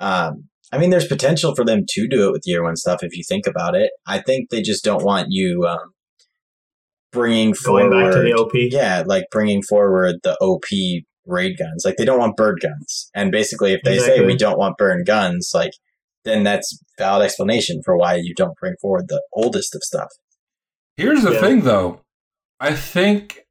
[0.00, 3.16] um, I mean, there's potential for them to do it with year one stuff if
[3.16, 3.90] you think about it.
[4.06, 5.92] I think they just don't want you um,
[7.12, 8.04] bringing Going forward.
[8.04, 8.52] back to the OP.
[8.54, 10.64] Yeah, like bringing forward the OP
[11.26, 11.82] raid guns.
[11.84, 13.10] Like they don't want bird guns.
[13.14, 15.72] And basically, if they say we don't want bird guns, like
[16.24, 20.08] then that's valid explanation for why you don't bring forward the oldest of stuff.
[20.96, 21.40] Here's the Yeah.
[21.40, 22.00] thing, though.
[22.60, 23.46] I think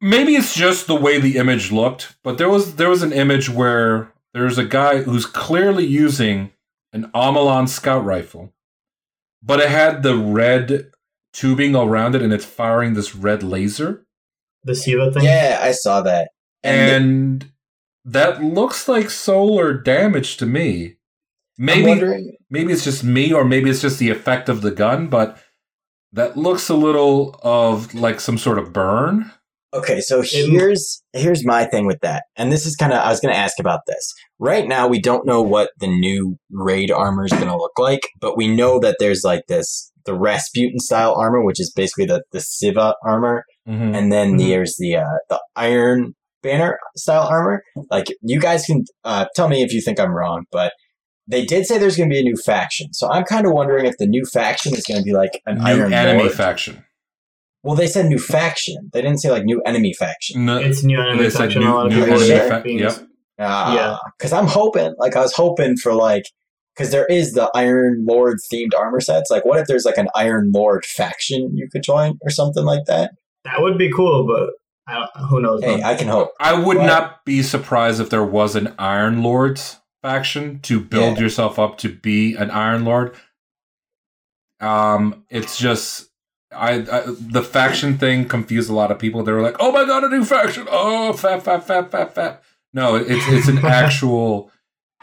[0.00, 3.48] maybe it's just the way the image looked, but there was there was an image
[3.50, 6.52] where there's a guy who's clearly using
[6.92, 8.52] an Omolon scout rifle,
[9.42, 10.90] but it had the red
[11.38, 14.04] tubing all around it, and it's firing this red laser,
[14.64, 15.24] The Siva thing.
[15.24, 16.30] Yeah, I saw that.
[16.62, 17.52] And, and
[18.04, 20.96] that looks like solar damage to me.
[21.56, 25.08] Maybe wondering, maybe it's just me or maybe it's just the effect of the gun
[25.08, 25.42] but
[26.12, 29.32] that looks a little of like some sort of burn
[29.74, 32.24] Okay, so here's here's my thing with that.
[32.36, 34.14] And this is kind of I was going to ask about this.
[34.38, 38.00] Right now we don't know what the new raid armor is going to look like,
[38.18, 42.22] but we know that there's like this the Rasputin style armor which is basically the
[42.32, 43.94] the Siva armor Mhm.
[43.96, 44.38] and then Mhm.
[44.48, 47.62] there's the uh the Iron Banner style armor.
[47.90, 50.72] Like you guys can uh tell me if you think I'm wrong, but
[51.26, 52.86] they did say there's going to be a new faction.
[52.94, 55.58] So I'm kind of wondering if the new faction is going to be like an
[55.58, 56.32] new Iron enemy Lord.
[56.44, 56.74] faction
[57.64, 58.76] Well, they said new faction.
[58.92, 60.46] They didn't say like new enemy faction.
[60.46, 61.62] no, It's new enemy They said faction.
[61.62, 62.96] new- a lot of new enemy are fa- yep.
[63.40, 63.96] Ah, Yeah.
[64.16, 66.24] Because I'm hoping, like, I was hoping for, like,
[66.78, 69.30] because there is the Iron Lord themed armor sets.
[69.32, 72.84] Like, what if there's, like, an Iron Lord faction you could join or something like
[72.86, 73.10] that?
[73.44, 74.50] That would be cool, but
[74.86, 75.64] I don't, who knows?
[75.64, 75.82] Hey.
[75.82, 76.32] I can hope.
[76.38, 81.16] i would But- not be surprised if there was an iron lords faction to build
[81.16, 81.24] Yeah.
[81.24, 83.16] yourself up to be an iron lord
[84.60, 86.08] um it's just
[86.52, 89.84] I, I the faction thing confused a lot of people they were like oh my
[89.84, 94.50] god a new faction oh fat fat fat fat fat no it's it's an actual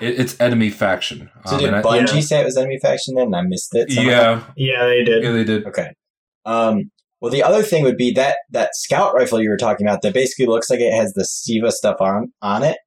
[0.01, 2.19] it, it's enemy faction So Um, did and I- Bungie yeah.
[2.21, 3.91] say it was enemy faction then I missed it?
[3.91, 4.11] somehow?
[4.11, 5.23] yeah yeah, they did.
[5.23, 5.89] yeah they did Okay.
[6.45, 10.01] Um, well, the other thing would be that that scout rifle you were talking about
[10.03, 12.77] that basically looks like it has the Siva stuff on on it.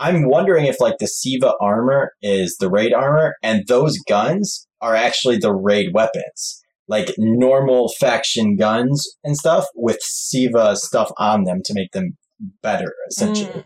[0.00, 4.94] I'm wondering if like the Siva armor is the raid armor, and those guns are
[4.96, 11.60] actually the raid weapons, like normal faction guns and stuff with Siva stuff on them
[11.64, 12.16] to make them
[12.62, 13.64] better, essentially.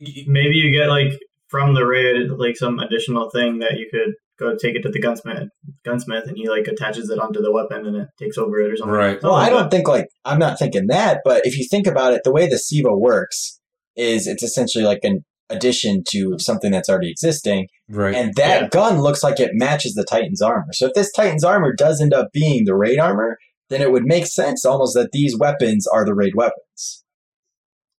[0.00, 1.12] Y- Maybe you get like
[1.48, 5.00] from the raid like some additional thing that you could go take it to the
[5.00, 5.48] gunsmith,
[5.84, 8.76] gunsmith, and he like attaches it onto the weapon and it takes over it or
[8.76, 8.94] something.
[8.94, 9.22] Right.
[9.22, 9.70] Well, Something I don't that.
[9.70, 12.58] think like I'm not thinking that, but if you think about it, the way the
[12.58, 13.58] Siva works
[13.96, 17.66] is it's essentially like an addition to something that's already existing.
[17.88, 18.68] right And that Yeah.
[18.68, 20.72] gun looks like it matches the Titan's armor.
[20.72, 23.38] So if this Titan's armor does end up being the raid armor,
[23.70, 27.02] then it would make sense almost that these weapons are the raid weapons.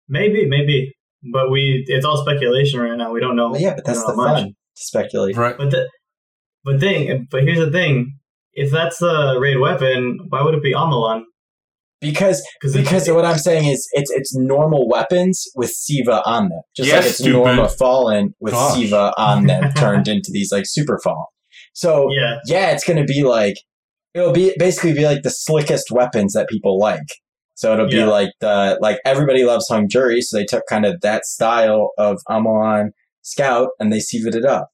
[0.08, 0.94] Maybe, maybe,
[1.33, 3.12] but we it's all speculation right now.
[3.12, 3.50] We don't know.
[3.50, 4.42] Well, yeah, but that's the much.
[4.42, 5.37] fun to speculate.
[5.37, 5.88] right But the
[6.64, 8.18] but thing, but here's the thing:
[8.52, 11.22] if that's the raid weapon, why would it be Omolon?
[12.00, 16.61] Because Because because what I'm saying is it's it's normal weapons with Siva on them.
[16.76, 17.33] Just Yes, like it's stupid.
[17.33, 18.74] Norma Fallen with Gosh.
[18.74, 21.26] Siva on them turned into these like super fallen.
[21.74, 23.57] So yeah, yeah, it's gonna be like
[24.14, 27.07] it'll be basically be like the slickest weapons that people like.
[27.58, 31.00] So it'll be like the like everybody loves hung jury, so they took kind of
[31.00, 32.90] that style of Omolon
[33.22, 34.68] Scout and they sieved it up.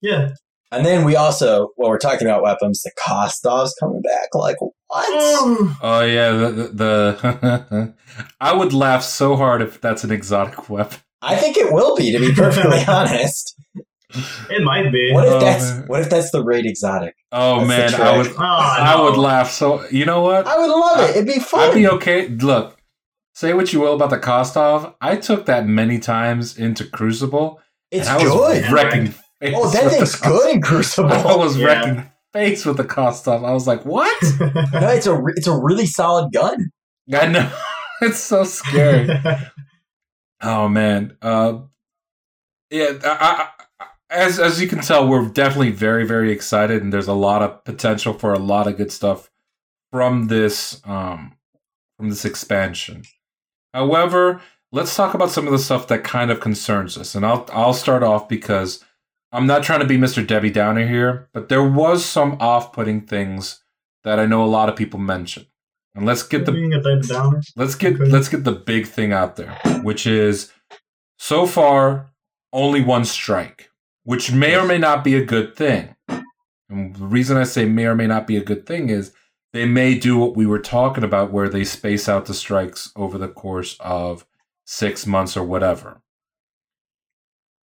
[0.00, 0.30] yeah.
[0.70, 4.28] And then we also, while we're talking about weapons, the Kostov's coming back.
[4.32, 5.42] Like what?
[5.42, 7.94] Um, oh yeah the, the, the
[8.40, 12.12] i would laugh so hard if that's an exotic weapon I think it will be,
[12.12, 13.56] to be perfectly honest.
[14.50, 15.12] It might be.
[15.12, 15.86] What if Oh, that's man.
[15.88, 17.14] what if that's the raid exotic?
[17.32, 18.38] Oh That's man, I would trick.
[18.38, 20.46] Oh, I would laugh so you know what?
[20.46, 21.16] I would love it.
[21.16, 21.70] It'd be fun.
[21.70, 22.28] I'd be okay.
[22.28, 22.78] Look,
[23.34, 24.94] say what you will about the Kostov.
[25.00, 27.60] I took that many times into Crucible.
[27.90, 28.72] it's and I was good.
[28.72, 29.06] wrecking
[29.40, 31.10] face Oh, that thing's good in Crucible.
[31.12, 31.66] I was Yeah.
[31.66, 33.42] wrecking face with the Kostov.
[33.42, 34.16] I was like, what?
[34.40, 36.70] no, it's a re- it's a really solid gun.
[37.12, 37.52] I know.
[38.00, 39.08] it's so scary.
[40.40, 41.16] Oh man.
[41.22, 41.58] Uh,
[42.70, 42.92] yeah.
[43.04, 43.48] I, I,
[44.14, 47.64] as as you can tell, we're definitely very very excited, and there's a lot of
[47.64, 49.30] potential for a lot of good stuff
[49.92, 51.36] from this um
[51.98, 53.02] from this expansion.
[53.72, 54.40] However,
[54.72, 57.74] let's talk about some of the stuff that kind of concerns us, and I'll I'll
[57.74, 58.84] start off because
[59.32, 60.24] I'm not trying to be Mr.
[60.24, 63.64] Debbie Downer here, but there was some off-putting things
[64.04, 65.46] that I know a lot of people mentioned.
[65.96, 67.40] And let's get the Being a Debbie Downer.
[67.56, 68.10] let's get Okay.
[68.10, 69.50] let's get the big thing out there,
[69.82, 70.52] which is
[71.18, 72.12] so far
[72.52, 73.70] only one strike,
[74.04, 75.96] which may or may not be a good thing.
[76.68, 79.12] And the reason I say may or may not be a good thing is
[79.52, 83.18] they may do what we were talking about, where they space out the strikes over
[83.18, 84.26] the course of
[84.64, 86.02] six months or whatever.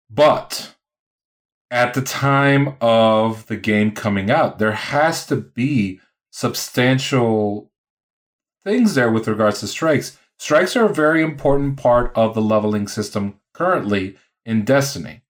[0.09, 0.75] But
[1.71, 5.99] at the time of the game coming out, there has to be
[6.31, 7.71] substantial
[8.63, 10.17] things there with regards to strikes.
[10.37, 15.21] Strikes are a very important part of the leveling system currently in Destiny.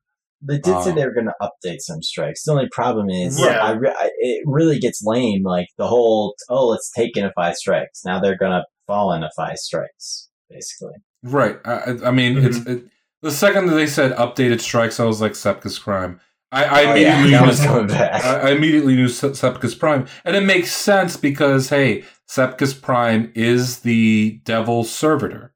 [0.42, 2.44] They did say Um, they were going to update some strikes.
[2.44, 3.60] The only problem is, Yeah.
[3.64, 5.44] I re- I, it really gets lame.
[5.44, 8.02] Like the whole, oh, let's take in a five strikes.
[8.06, 10.94] Now they're going to fall into five strikes, basically.
[11.24, 11.58] Right.
[11.66, 12.84] I, I- I mean, it's it,
[13.22, 16.22] the second that they said updated strikes, I was like Sepiks Prime.
[16.52, 18.24] I, I oh, immediately yeah, knew was coming back.
[18.24, 23.32] I, I immediately knew Se- Sepiks Prime, and it makes sense because hey, Sepiks Prime
[23.36, 25.54] is the Devil's Servitor.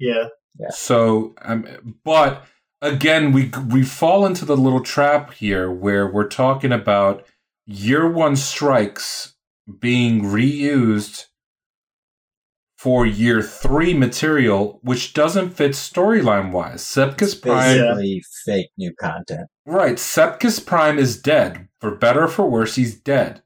[0.00, 0.24] Yeah.
[0.70, 2.44] So, um, but
[2.80, 7.24] again, we we fall into the little trap here where we're talking about
[7.66, 9.34] year one strikes
[9.80, 11.26] being reused
[12.78, 16.82] for year three material, which doesn't fit storyline wise.
[16.82, 19.48] Sepiks Prime, basically fake new content.
[19.66, 19.96] right?
[19.96, 21.68] Sepiks Prime is dead.
[21.80, 23.42] For better or for worse, he's dead.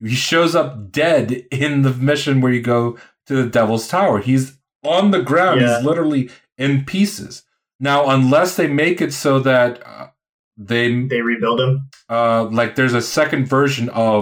[0.00, 4.18] He shows up dead in the mission where you go to the Devil's Tower.
[4.18, 5.60] He's on the ground.
[5.60, 5.76] Yeah.
[5.76, 7.44] He's literally in pieces.
[7.84, 10.08] Now, unless they make it so that uh,
[10.56, 11.72] they They rebuild him.
[12.08, 14.18] uh, like there's a second version of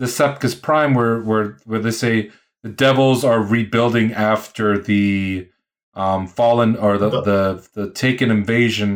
[0.00, 2.30] the Sepiks Prime where where where they say
[2.64, 5.48] the devils are rebuilding after the
[5.94, 8.90] um fallen or the the the taken invasion.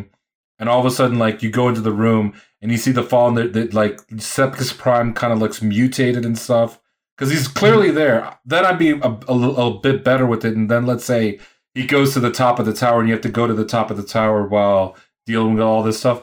[0.59, 3.05] And all of a sudden like you go into the room and you see the
[3.13, 3.99] fallen that, that like
[4.33, 6.81] Sepiks Prime kind of looks mutated and stuff.
[7.17, 8.39] Because he's clearly there.
[8.45, 10.55] Then I'd be a, a, little- a bit better with it.
[10.57, 11.39] And then let's say
[11.75, 13.65] he goes to the top of the tower and you have to go to the
[13.65, 16.23] top of the tower while dealing with all this stuff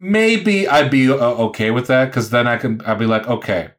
[0.00, 3.70] maybe I'd be uh, okay with that because then I can I'd be like, okay,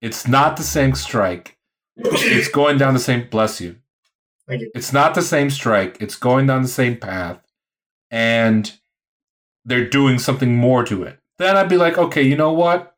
[0.00, 1.58] it's not the same strike.
[1.96, 3.28] It's going down the same.
[3.28, 3.76] Bless you.
[4.48, 4.70] You.
[4.74, 5.96] It's not the same strike.
[6.00, 7.40] It's going down the same path,
[8.10, 8.70] and
[9.64, 11.18] they're doing something more to it.
[11.38, 12.94] Then I'd be like, okay, you know what?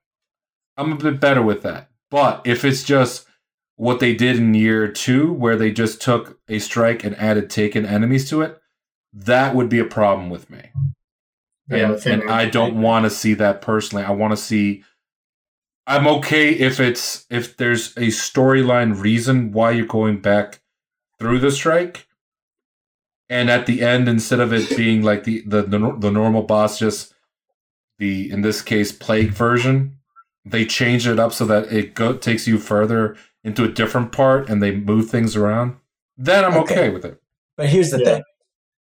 [0.77, 1.91] I'm a bit better with that.
[2.11, 3.27] But if it's just
[3.79, 7.87] what they did in year two, where they just took a strike and added taken
[7.87, 8.61] enemies to it,
[9.15, 10.71] that would be a problem with me
[11.71, 12.31] Yeah, and, and.
[12.31, 14.05] I don't want to see that personally.
[14.05, 14.85] I want to see.
[15.87, 20.61] I'm okay if it's if there's a storyline reason why you're going back
[21.19, 22.09] through the strike,
[23.31, 26.79] and at the end, instead of it being like the the the, the normal boss,
[26.79, 27.15] just
[27.99, 29.99] the in this case plague version,
[30.45, 33.17] they change it up so that it go, takes you further
[33.49, 35.77] into a different part, and they move things around.
[36.17, 36.89] Then I'm okay, Okay.
[36.91, 37.19] with it.
[37.57, 38.05] But here's the Yeah.
[38.05, 38.23] thing,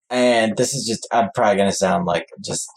[0.10, 2.68] and this is just, I'm probably going to sound like just,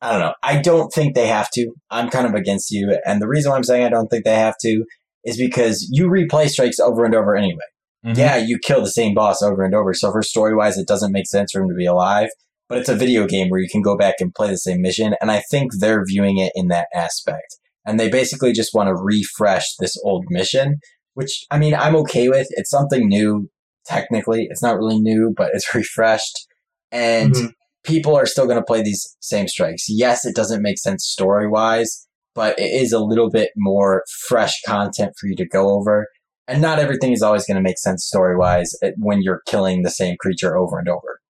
[0.00, 0.34] I don't know.
[0.42, 1.72] I don't think they have to.
[1.90, 2.96] I'm kind of against you.
[3.04, 4.84] And the reason why I'm saying I don't think they have to
[5.24, 7.58] is because you replay strikes over and over anyway.
[8.06, 8.16] Mhm.
[8.16, 9.92] Yeah, you kill the same boss over and over.
[9.92, 12.28] So for story wise, it doesn't make sense for him to be alive.
[12.68, 15.14] But it's a video game where you can go back and play the same mission.
[15.20, 17.56] And I think they're viewing it in that aspect.
[17.84, 20.76] And they basically just want to refresh this old mission,
[21.20, 22.48] which I mean, I'm okay with.
[22.50, 23.48] It's something new.
[23.86, 26.46] Technically, it's not really new, but it's refreshed.
[26.92, 27.52] And Mhm.
[27.84, 29.84] people are still going to play these same strikes.
[29.88, 34.54] Yes, it doesn't make sense story wise, but it is a little bit more fresh
[34.66, 36.08] content for you to go over.
[36.48, 39.90] And not everything is always going to make sense story wise when you're killing the
[39.90, 41.20] same creature over and over.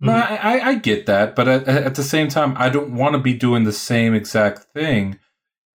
[0.00, 3.14] No, I, I- I get that, but at, at the same time, I don't want
[3.14, 5.18] to be doing the same exact thing,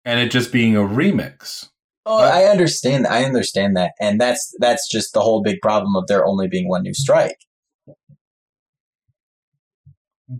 [0.05, 1.69] and it just being a remix.
[2.05, 3.07] Oh, I understand.
[3.07, 6.67] I understand that, and that's that's just the whole big problem of there only being
[6.67, 7.37] one new strike.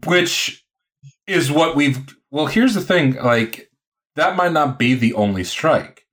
[0.05, 0.64] Which
[1.28, 1.99] is what we've.
[2.32, 3.16] Well, here's the thing.
[3.16, 3.70] Like
[4.16, 6.05] that might not be the only strike,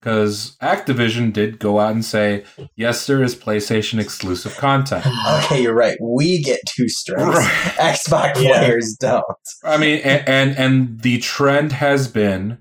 [0.00, 2.44] because Activision did go out and say,
[2.76, 5.04] yes, there is PlayStation exclusive content.
[5.44, 5.96] Okay, you're right.
[6.00, 7.22] We get two strikes.
[7.36, 7.74] Right.
[7.78, 8.58] Xbox Yeah.
[8.58, 9.24] players don't.
[9.64, 12.58] I mean, and, and and the trend has been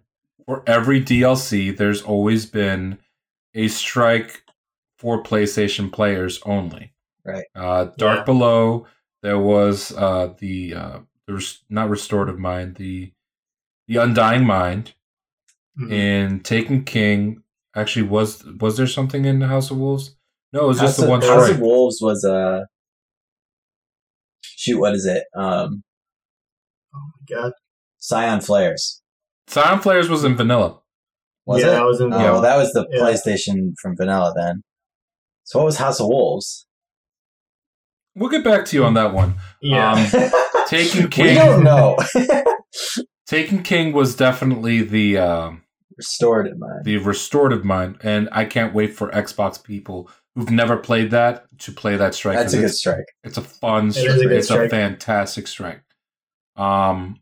[0.47, 2.97] for every DLC, there's always been
[3.53, 4.43] a strike
[4.97, 6.93] for PlayStation players only.
[7.23, 7.45] Right.
[7.55, 8.23] Uh, Dark Yeah.
[8.23, 8.87] Below,
[9.21, 13.11] there was uh, the uh, there's not restorative mind, the
[13.87, 14.93] the Undying Mind
[15.79, 15.91] Mhm.
[15.91, 17.43] in Taken King.
[17.75, 20.15] Actually, was was there something in the House of Wolves?
[20.53, 21.55] No, it was just House, the one of, House strike.
[21.55, 22.61] of Wolves was Uh,
[24.41, 25.25] shoot, what is it?
[25.35, 25.83] Um,
[26.95, 27.51] oh my God.
[27.99, 29.01] Scion Flares.
[29.47, 30.79] Scion Flares was in vanilla.
[31.45, 31.79] Was yeah, it?
[31.79, 32.13] I was in.
[32.13, 32.31] Oh, Yeah.
[32.31, 32.99] well, that was the Yeah.
[32.99, 34.63] PlayStation from Vanilla then.
[35.45, 36.65] So what was House of Wolves?
[38.15, 39.35] We'll get back to you on that one.
[39.61, 39.93] yeah.
[39.93, 40.31] Um,
[40.67, 41.35] Taken we King.
[41.35, 41.97] don't know.
[43.27, 45.63] Taken King was definitely the um
[45.97, 46.83] Restored in mind.
[46.83, 51.71] the restorative mind, and I can't wait for Xbox people who've never played that to
[51.71, 52.35] play that strike.
[52.35, 53.05] That's 'cause a good it's, strike.
[53.23, 54.15] it's a fun is strike.
[54.17, 55.81] a good it's a fantastic strike.
[56.57, 57.19] Um.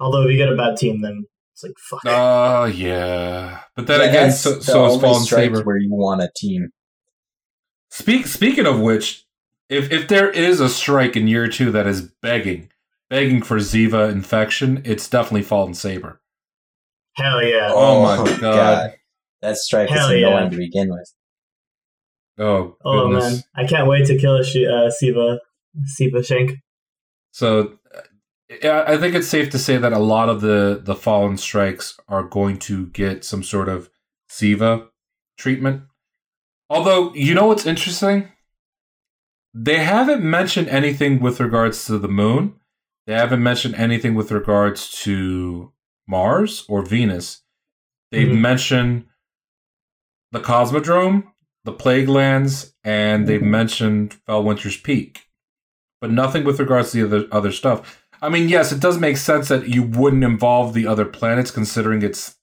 [0.00, 1.24] Although if you get a bad team, then
[1.58, 2.00] it's like fuck.
[2.06, 5.62] Oh yeah, but then Yeah, again, so, the so is Fallen Saber.
[5.62, 6.70] where you want a team.
[7.90, 9.24] Speak speaking of which,
[9.68, 12.70] if if there is a strike in year two that is begging,
[13.10, 16.20] begging for Siva infection, it's definitely Fallen Saber.
[17.16, 17.70] Hell yeah.
[17.74, 18.94] Oh my God.
[19.42, 20.28] That strike Hell is yeah.
[20.28, 21.12] annoying to begin with.
[22.38, 25.40] Oh, Oh man, I can't wait to kill a Shi- uh, Siva,
[25.86, 26.52] Siva Shank.
[27.32, 27.77] So uh, yeah,
[28.50, 32.22] I think it's safe to say that a lot of the the fallen strikes are
[32.22, 33.90] going to get some sort of
[34.28, 34.88] Siva
[35.36, 35.82] treatment.
[36.70, 38.28] Although, you know what's interesting?
[39.54, 42.54] They haven't mentioned anything with regards to the moon.
[43.06, 45.72] They haven't mentioned anything with regards to
[46.06, 47.42] Mars or Venus.
[48.10, 48.40] They've Mhm.
[48.40, 49.06] mentioned
[50.32, 51.32] the Cosmodrome,
[51.64, 53.50] the Plague Lands, and they've Mhm.
[53.50, 55.28] mentioned Felwinter's Peak
[56.00, 58.06] but nothing with regards to the other other stuff.
[58.20, 62.02] I mean, yes, it does make sense that you wouldn't involve the other planets, considering
[62.02, 62.36] it's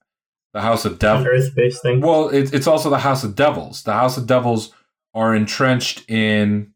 [0.53, 1.27] the House of Devils.
[1.27, 2.01] Earth-based thing.
[2.01, 3.83] Well, it, it's also the House of Devils.
[3.83, 4.73] The House of Devils
[5.13, 6.73] are entrenched in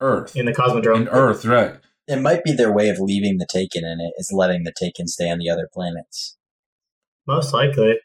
[0.00, 1.02] Earth, in the Cosmodrome.
[1.02, 1.76] in Earth, right?
[2.06, 5.06] It might be their way of leaving the Taken in it, is letting the Taken
[5.06, 6.36] stay on the other planets.
[7.26, 7.98] Most likely.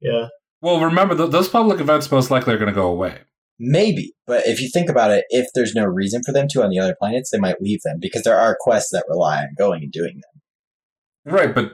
[0.00, 0.28] Yeah.
[0.62, 3.18] Well, remember th- those public events most likely are going to go away.
[3.62, 6.70] Maybe, but if you think about it, if there's no reason for them to on
[6.70, 9.82] the other planets, they might leave them because there are quests that rely on going
[9.82, 11.32] and doing them.
[11.34, 11.72] Right, but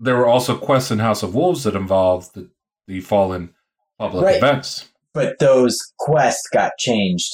[0.00, 2.50] there were also quests in House of Wolves that involved the,
[2.88, 3.54] the fallen
[3.98, 4.36] public Right.
[4.38, 4.88] events.
[5.14, 7.30] But those quests got changed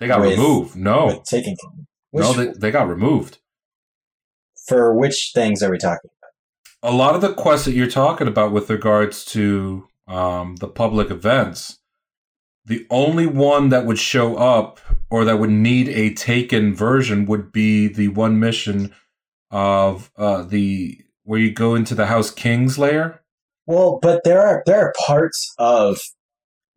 [0.00, 0.74] They got With- removed.
[0.76, 1.54] No, Taken
[2.14, 3.38] no, they, they got removed.
[4.66, 6.10] for which things are we talking about?
[6.82, 11.10] a lot of the quests that you're talking about with regards to um, the public
[11.10, 11.78] events,
[12.66, 17.52] the only one that would show up or that would need a taken version would
[17.52, 18.92] be the one mission
[19.50, 23.22] of uh, the where you go into the House King's lair.
[23.66, 25.98] Well, but there are there are parts of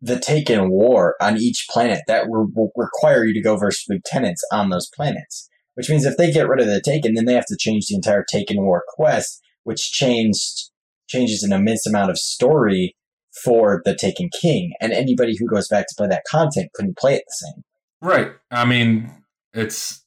[0.00, 4.42] the Taken War on each planet that re- will require you to go versus lieutenants
[4.52, 5.48] on those planets.
[5.74, 7.94] Which means if they get rid of the Taken, then they have to change the
[7.94, 10.70] entire Taken War quest, which changed
[11.08, 12.94] changes an immense amount of story
[13.42, 14.72] for the Taken King.
[14.80, 17.64] And anybody who goes back to play that content couldn't play it the same.
[18.00, 18.32] Right.
[18.50, 19.12] I mean,
[19.52, 20.04] it's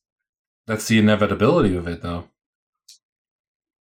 [0.67, 2.25] that's the inevitability of it, though.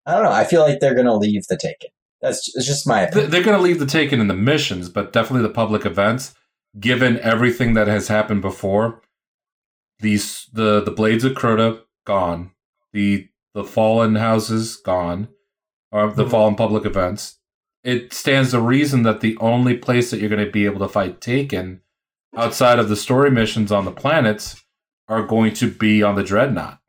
[0.05, 0.31] I don't know.
[0.31, 1.89] I feel like they're gonna leave the Taken.
[2.21, 3.31] That's it's just my opinion.
[3.31, 6.35] They're going to leave the taken in the missions, but definitely the public events.
[6.79, 9.01] Given everything that has happened before,
[9.99, 12.51] these the the blades of Crota gone,
[12.91, 15.29] the the fallen houses gone,
[15.91, 16.31] or the Mhm.
[16.31, 17.38] fallen public events.
[17.83, 20.87] It stands to reason that the only place that you're going to be able to
[20.89, 21.81] fight Taken
[22.35, 24.63] outside of the story missions on the planets
[25.07, 26.79] are going to be on the Dreadnought.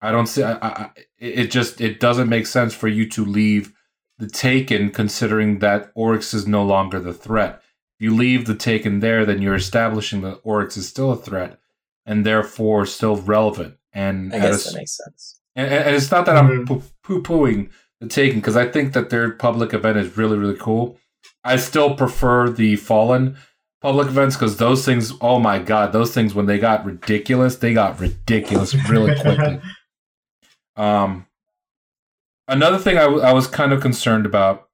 [0.00, 0.42] I don't see.
[0.42, 3.72] I, I, I- it just it doesn't make sense for you to leave
[4.18, 7.62] the Taken, considering that Oryx is no longer the threat.
[7.98, 11.60] If you leave the Taken there, then you're establishing that Oryx is still a threat
[12.04, 13.76] and therefore still relevant.
[13.92, 15.40] And I guess a- that makes sense.
[15.54, 16.82] and, and and it's not that I'm Mhm.
[17.04, 17.70] poo pooing the
[18.08, 20.98] Taken because I think that their public event is really really cool.
[21.44, 23.36] I still prefer the Fallen
[23.80, 25.12] public events because those things.
[25.20, 29.60] Oh my god, those things when they got ridiculous, they got ridiculous really quickly.
[30.76, 31.26] Um,
[32.48, 34.68] another thing I, w- I was kind of concerned about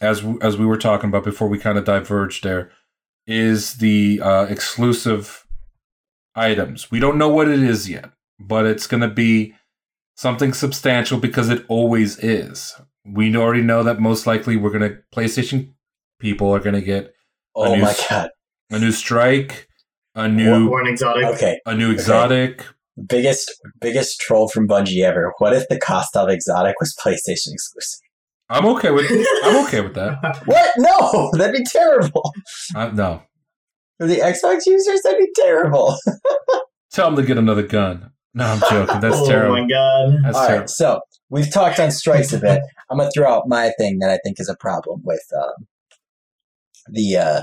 [0.00, 2.70] as w- as we were talking about before we kind of diverged there
[3.26, 5.46] is the uh, exclusive
[6.34, 6.90] items.
[6.90, 9.54] We don't know what it is yet, but it's going to be
[10.16, 12.74] something substantial because it always is.
[13.04, 15.72] We already know that most likely we're gonna PlayStation
[16.18, 17.12] people are gonna get
[17.54, 18.30] Oh new my god.
[18.70, 19.68] a new strike,
[20.14, 21.24] a new or an exotic.
[21.24, 21.60] Okay.
[21.66, 22.64] a new exotic.
[23.08, 25.32] Biggest biggest troll from Bungie ever.
[25.38, 28.00] What if the cost of exotic was PlayStation exclusive?
[28.48, 29.10] I'm okay with
[29.44, 30.42] I'm okay with that.
[30.46, 30.70] What?
[30.78, 32.32] No, that'd be terrible.
[32.74, 33.22] Uh, no,
[33.98, 35.96] For the Xbox users, that'd be terrible.
[36.92, 38.10] tell them to get another gun.
[38.36, 39.00] No, I'm joking.
[39.00, 39.56] That's oh terrible.
[39.56, 40.18] Oh my god.
[40.22, 40.60] That's All terrible.
[40.60, 42.60] right, so we've talked on strikes a bit.
[42.90, 45.66] I'm gonna throw out my thing that I think is a problem with um,
[46.88, 47.40] the uh,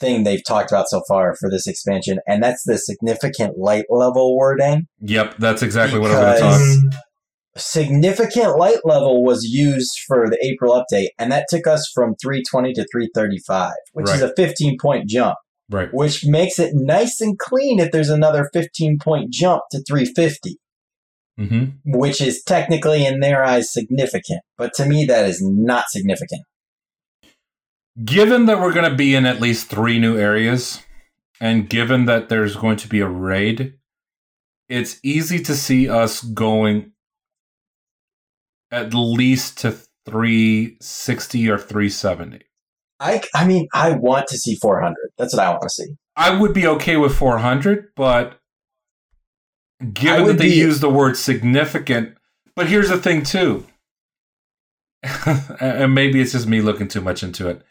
[0.00, 4.36] thing they've talked about so far for this expansion, and that's the significant light level
[4.36, 4.86] wording.
[5.00, 6.60] Yep, that's exactly what I'm going to talk.
[6.60, 6.98] Mm,
[7.56, 12.72] Significant light level was used for the April update, and that took us from 320
[12.72, 15.36] to 335, which is a 15 point jump,
[15.70, 15.88] Right.
[15.92, 20.58] which makes it nice and clean if there's another 15 point jump to 350.
[21.38, 24.40] hmm which is technically in their eyes significant.
[24.58, 26.42] But to me, that is not significant.
[28.04, 30.82] Given that we're going to be in at least three new areas,
[31.40, 33.74] and given that there's going to be a raid,
[34.68, 36.92] it's easy to see us going
[38.70, 42.40] at least to 360 or 370.
[43.04, 44.96] I, I mean, I want to see 400.
[45.18, 45.94] That's what I want to see.
[46.16, 48.40] I would be okay with 400, but
[49.92, 52.16] given that they be- use the word significant,
[52.56, 53.66] but here's the thing too,
[55.60, 57.62] and maybe it's just me looking too much into it.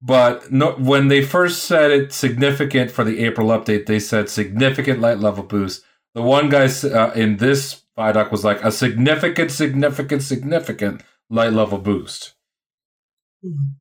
[0.00, 5.00] But no, when they first said it significant for the April update, they said significant
[5.00, 5.84] light level boost.
[6.14, 11.78] The one guy uh, in this Vidoc was like a significant, significant, significant light level
[11.78, 12.34] boost.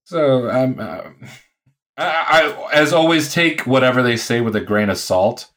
[0.05, 1.03] So um, uh,
[1.97, 2.05] I,
[2.57, 5.51] I, as always, take whatever they say with a grain of salt.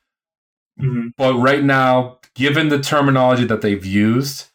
[0.80, 1.12] mhm.
[1.16, 4.46] But right now, given the terminology that they've used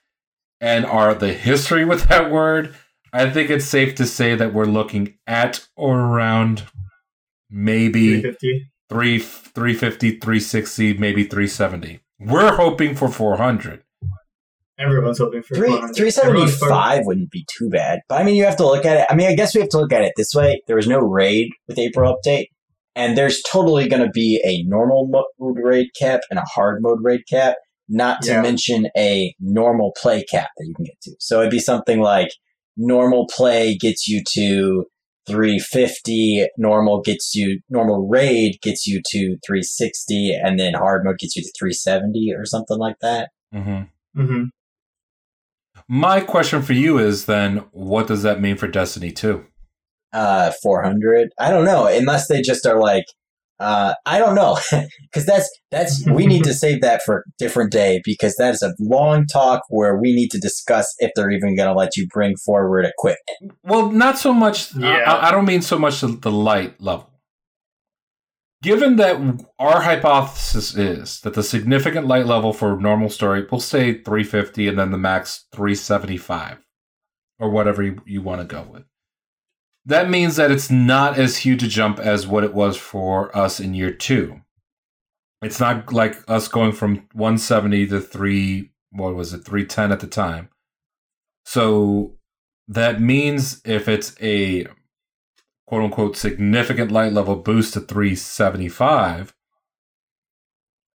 [0.62, 2.76] and are the history with that word,
[3.12, 6.64] I think it's safe to say that we're looking at or around
[7.50, 8.72] maybe 350.
[8.90, 12.02] 3 350, 360, maybe 370.
[12.20, 13.84] We're hoping for 400.
[14.80, 15.98] Everyone's hoping for Three, 400.
[16.24, 18.00] Everyone's for- 375 wouldn't be too bad.
[18.08, 19.08] But I mean, you have to look at it.
[19.10, 20.62] I mean, I guess we have to look at it this way.
[20.68, 22.46] There was no raid with April update.
[22.96, 25.08] And there's totally going to be a normal
[25.40, 27.56] mode raid cap and a hard mode raid cap,
[27.88, 28.42] not to Yeah.
[28.42, 31.12] mention a normal play cap that you can get to.
[31.20, 32.30] So it'd be something like
[32.76, 34.86] normal play gets you to
[35.28, 41.36] 350, normal gets you, normal raid gets you to 360, and then hard mode gets
[41.36, 43.30] you to 370 or something like that.
[43.54, 44.22] Mm-hmm.
[44.22, 44.46] Mhm.
[45.92, 49.46] My question for you is then, what does that mean for Destiny 2?
[50.14, 53.06] uh 400 i don't know unless they just are like
[53.60, 54.58] uh i don't know
[55.04, 58.64] because that's that's we need to save that for a different day because that is
[58.64, 62.08] a long talk where we need to discuss if they're even going to let you
[62.08, 64.76] bring forward equipment Well, not so much.
[64.76, 65.04] Yeah.
[65.12, 67.10] I, I don't mean so much the, the light level.
[68.62, 73.94] Given that our hypothesis is that the significant light level for normal story, we'll say
[73.94, 76.58] 350 and then the max 375
[77.40, 78.84] or whatever you, you want to go with.
[79.86, 83.62] That means that it's not as huge a jump as what it was for us
[83.62, 84.42] in year two.
[85.42, 90.08] It's not like us going from 170 to 3, what was it, 310 at the
[90.08, 90.50] time.
[91.46, 92.18] So
[92.68, 94.68] that means if it's a
[95.70, 99.36] quote unquote significant light level boost to 375,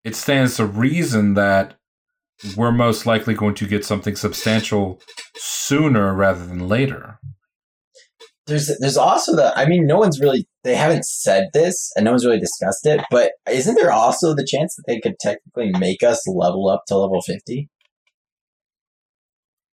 [0.02, 1.74] it stands to reason that
[2.56, 4.98] we're most likely going to get something substantial
[5.36, 7.18] sooner rather than later.
[8.46, 12.12] there's there's also the i mean no one's really they haven't said this and no
[12.12, 16.02] one's really discussed it but isn't there also the chance that they could technically make
[16.02, 17.68] us level up to level 50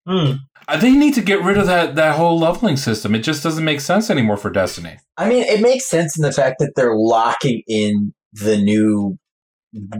[0.08, 0.32] Hmm.
[0.66, 3.14] Uh, They need to get rid of that, that whole leveling system.
[3.14, 4.96] It just doesn't make sense anymore for Destiny.
[5.18, 9.18] I mean, it makes sense in the fact that they're locking in the new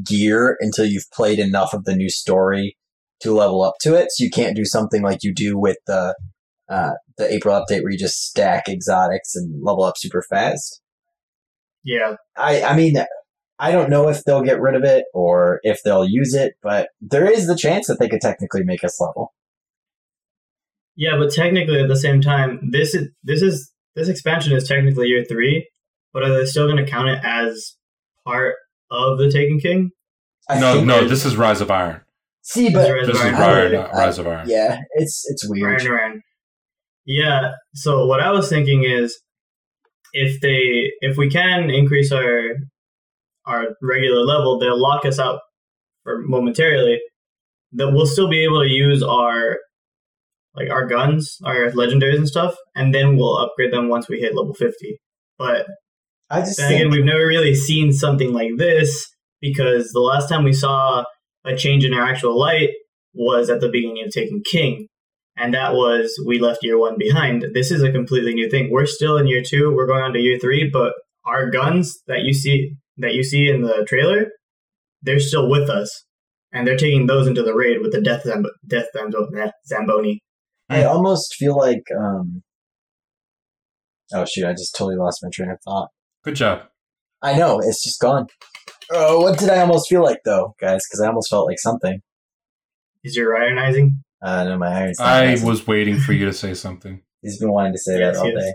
[0.03, 2.77] gear until you've played enough of the new story
[3.21, 4.11] to level up to it.
[4.11, 6.15] So you can't do something like you do with the
[6.71, 10.81] uh, the April update where you just stack exotics and level up super fast.
[11.85, 12.17] Yeah.
[12.37, 12.97] I I mean,
[13.59, 16.89] I don't know if they'll get rid of it or if they'll use it, but
[17.01, 19.33] there is the chance that they could technically make us level.
[21.01, 25.07] Yeah, but technically at the same time, this is this is this expansion is technically
[25.07, 25.67] year three,
[26.13, 27.77] but are they still going to count it as
[28.27, 28.57] part
[28.91, 29.91] of the Taken King?
[30.49, 32.01] I no, no, there's- this is Rise of Iron.
[32.43, 33.73] see, but Rise of This is Iron.
[33.73, 34.49] Rise, I- Rise of Iron.
[34.49, 35.81] yeah, it's it's weird.
[35.83, 36.23] Iron Iron.
[37.07, 37.53] Yeah.
[37.75, 39.17] So what I was thinking is,
[40.13, 42.57] if they if we can increase our
[43.47, 45.39] our regular level, they'll lock us out
[46.03, 46.99] for momentarily,
[47.73, 49.59] that we'll still be able to use our
[50.55, 54.35] like our guns, our legendaries and stuff, and then we'll upgrade them once we hit
[54.35, 54.99] level fifty.
[55.39, 55.67] But
[56.31, 59.07] I just then think again, we've never really seen something like this
[59.41, 61.05] because the last time we saw
[61.45, 62.71] a change in our actual light
[63.15, 64.89] was at the beginning of Taken King.
[65.37, 67.45] And that was we left year one behind.
[67.55, 68.71] This is a completely new thing.
[68.71, 69.73] We're still in year two.
[69.73, 70.95] We're going on to year three, but
[71.25, 74.33] our guns that you see that you see in the trailer,
[75.03, 76.05] they're still with us,
[76.53, 80.21] and they're taking those into the raid with the death Zamb- death nah, zamboni.
[80.71, 82.43] I almost feel like um
[84.13, 85.89] Oh shoot, I just totally lost my train of thought.
[86.25, 86.63] Good job.
[87.23, 88.27] I know, it's just gone.
[88.91, 90.83] Oh, what did I almost feel like though, guys?
[90.89, 92.01] Because I almost felt like something.
[93.05, 94.03] Is your ironizing?
[94.23, 95.43] Uh no, my iron's not I nice.
[95.43, 97.03] was waiting for you to say something.
[97.23, 98.43] He's been wanting to say Yes, that all yes.
[98.43, 98.53] day.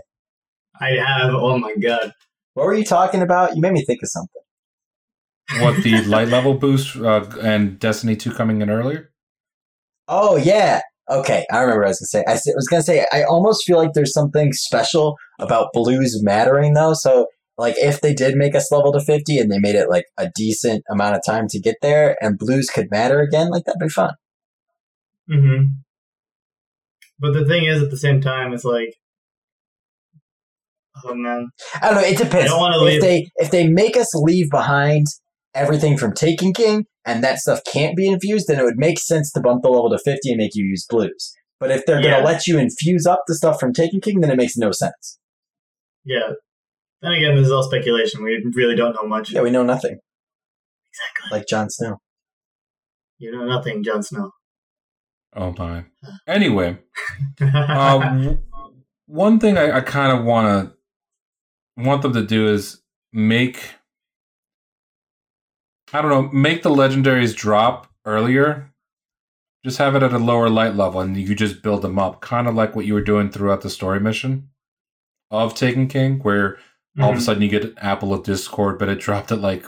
[0.80, 1.34] I have.
[1.34, 2.12] Oh my god.
[2.54, 3.54] What were you talking about?
[3.56, 4.42] You made me think of something.
[5.60, 9.12] What the light level boost uh, and Destiny 2 coming in earlier?
[10.08, 10.80] Oh yeah.
[11.10, 12.24] Okay, I remember what I was gonna say.
[12.26, 16.94] I was gonna say I almost feel like there's something special about blues mattering though.
[16.94, 17.26] So
[17.58, 20.30] like if they did make us level to fifty and they made it like a
[20.34, 23.88] decent amount of time to get there, and blues could matter again, like that'd be
[23.88, 24.14] fun.
[25.28, 25.62] hmm
[27.18, 28.94] But the thing is, at the same time, it's like,
[31.04, 31.48] oh man,
[31.82, 32.08] I don't know.
[32.08, 32.46] It depends.
[32.46, 35.06] I don't wanna if leave- they if they make us leave behind
[35.54, 39.30] everything from Taken King and that stuff can't be infused, then it would make sense
[39.32, 41.32] to bump the level to fifty and make you use blues.
[41.60, 42.12] But if they're Yeah.
[42.18, 45.18] gonna let you infuse up the stuff from Taken King, then it makes no sense.
[46.04, 46.32] yeah.
[47.02, 48.22] Then again, this is all speculation.
[48.24, 49.30] We really don't know much.
[49.30, 49.98] Yeah, we know nothing.
[50.90, 51.38] Exactly.
[51.38, 51.98] Like Jon Snow.
[53.18, 54.30] You know nothing, Jon Snow.
[55.36, 55.84] Oh my.
[56.26, 56.78] Anyway,
[57.40, 58.34] uh,
[59.06, 60.46] one thing I, I kind of want
[61.76, 62.80] to want them to do is
[63.12, 63.60] make
[65.94, 68.70] I don't know, make the legendaries drop earlier.
[69.64, 72.46] Just have it at a lower light level, and you just build them up, kind
[72.46, 74.48] of like what you were doing throughout the story mission
[75.30, 76.58] of Taken King, where
[77.00, 77.22] all of a Mhm.
[77.22, 79.64] sudden you get an apple of discord, but it dropped at like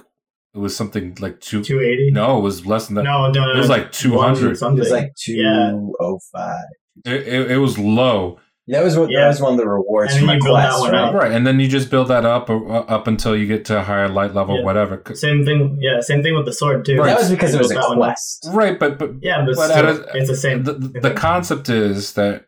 [0.54, 1.62] it was something like two.
[1.62, 2.10] 280?
[2.12, 3.02] No, it was less than that.
[3.04, 3.52] no, no, no.
[3.52, 4.56] it was like two hundred.
[4.56, 5.70] It was like Yeah.
[5.72, 6.64] two oh five.
[7.04, 8.38] It, it, it was low.
[8.68, 10.56] That was what that was one of the rewards And for then my you build
[10.58, 11.00] that one right?
[11.04, 11.14] up.
[11.14, 13.82] Right, and then you just build that up uh, up until you get to a
[13.82, 14.64] higher light level, Yeah.
[14.64, 14.96] whatever.
[14.96, 15.78] 'Cause- Same thing.
[15.80, 16.96] Yeah, same thing with the sword too.
[16.98, 17.06] Right.
[17.06, 18.48] That was because it was a built that one quest.
[18.50, 20.64] Right, but but Yeah, but, But still, a- it's the same.
[20.64, 22.46] the, the concept is that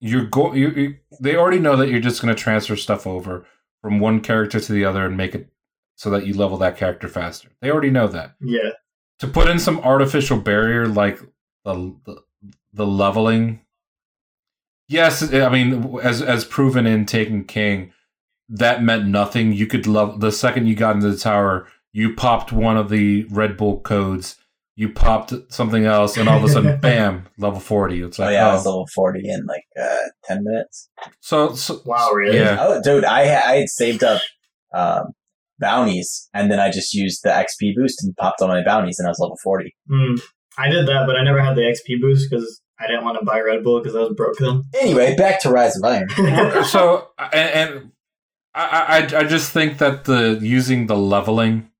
[0.00, 3.44] you're go you, you they already know that you're just going to transfer stuff over
[3.82, 5.48] from one character to the other and make it
[5.96, 7.48] so that you level that character faster.
[7.60, 8.34] They already know that.
[8.40, 8.70] yeah,
[9.18, 11.18] To put in some artificial barrier like
[11.64, 12.22] the the,
[12.72, 13.60] the leveling
[14.90, 17.92] Yes, I mean as as proven in Taken King,
[18.48, 19.52] that meant nothing.
[19.52, 23.22] You could love the second you got into the tower, you popped one of the
[23.30, 24.36] Red Bull codes,
[24.74, 28.02] you popped something else, and all of a sudden, bam, level forty.
[28.02, 30.90] It's Oh like, yeah, I oh, was level forty in like uh, ten minutes.
[31.20, 32.38] so, so Wow, really?
[32.38, 32.56] Yeah.
[32.58, 34.20] Oh, dude, I I had saved up
[34.74, 35.12] um,
[35.60, 39.06] bounties, and then I just used the XP boost and popped all my bounties, and
[39.06, 39.76] I was level forty.
[39.88, 40.14] Hmm.
[40.58, 43.24] I did that, but I never had the XP boost because I didn't want to
[43.24, 44.64] buy Red Bull because I was broke then.
[44.80, 46.08] Anyway, back to Rise of Iron.
[46.64, 47.92] so and, and
[48.54, 51.70] I, I I just think that the using the leveling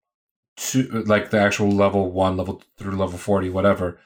[0.56, 3.98] to like the actual level one, level through level forty, whatever,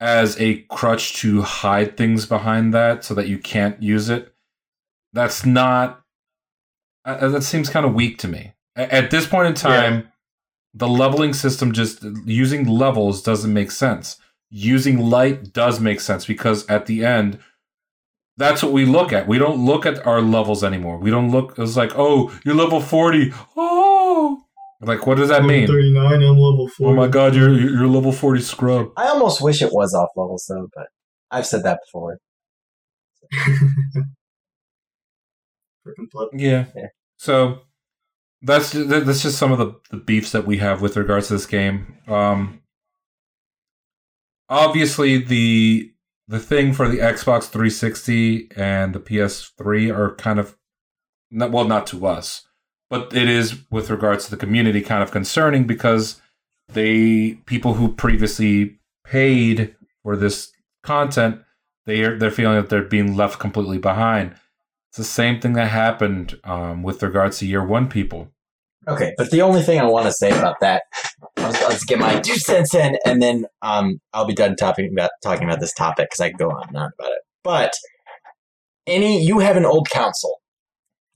[0.00, 4.32] as a crutch to hide things behind that so that you can't use it.
[5.12, 6.02] That's not.
[7.04, 8.52] Uh, that seems kind of weak to me.
[8.76, 10.08] A- At this point in time,
[10.72, 14.18] the leveling system just using levels doesn't make sense.
[14.54, 17.38] Using light does make sense because at the end,
[18.36, 19.26] that's what we look at.
[19.26, 20.98] We don't look at our levels anymore.
[20.98, 21.58] We don't look.
[21.58, 23.32] It's like, oh, you're level forty.
[23.56, 24.42] Oh,
[24.82, 25.66] like what does that mean?
[25.66, 26.22] Thirty nine.
[26.22, 26.90] I'm level four.
[26.90, 28.90] Oh my god, you're you're level forty scrub.
[28.96, 30.88] I almost wish it was off levels though, but
[31.30, 32.18] I've said that before.
[36.32, 36.66] Yeah.
[36.76, 36.86] Yeah.
[37.16, 37.62] So
[38.42, 41.46] that's that's just some of the, the beefs that we have with regards to this
[41.46, 41.98] game.
[42.06, 42.61] Um,
[44.48, 45.92] obviously the
[46.28, 50.56] the thing for the Xbox 360 and the PS3 are kind of
[51.30, 52.46] not, well, not to us,
[52.88, 56.20] but it is with regards to the community kind of concerning because
[56.68, 61.42] they people who previously paid for this content
[61.86, 64.34] they are they're feeling that they're being left completely behind.
[64.90, 68.28] It's the same thing that happened um, with regards to year one people.
[68.86, 70.82] Okay, but the only thing I want to say about that,
[71.42, 75.10] let's, let's get my two cents in, and then um, I'll be done talking about
[75.22, 77.20] talking about this topic because I can go on and on about it.
[77.42, 77.72] But
[78.86, 80.40] any, you have an old console.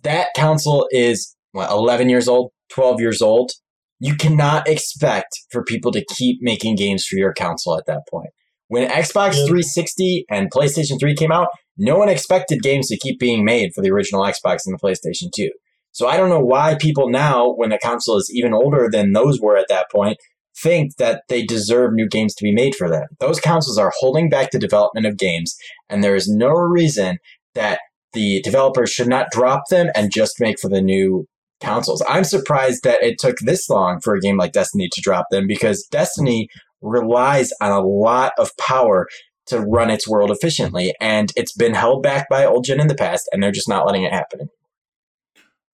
[0.02, 3.50] That console is what, eleven years old, twelve years old.
[3.98, 8.28] You cannot expect for people to keep making games for your console at that point.
[8.68, 11.48] When Xbox 360 and PlayStation 3 came out,
[11.78, 15.30] no one expected games to keep being made for the original Xbox and the PlayStation
[15.34, 15.48] 2.
[15.96, 19.40] So I don't know why people now, when the console is even older than those
[19.40, 20.18] were at that point,
[20.62, 23.06] think that they deserve new games to be made for them.
[23.18, 25.56] Those consoles are holding back the development of games,
[25.88, 27.16] and there is no reason
[27.54, 27.80] that
[28.12, 31.24] the developers should not drop them and just make for the new
[31.62, 32.04] consoles.
[32.06, 35.46] I'm surprised that it took this long for a game like Destiny to drop them
[35.46, 36.50] because Destiny
[36.82, 39.06] relies on a lot of power
[39.46, 42.94] to run its world efficiently, and it's been held back by old gen in the
[42.94, 44.50] past, and they're just not letting it happen.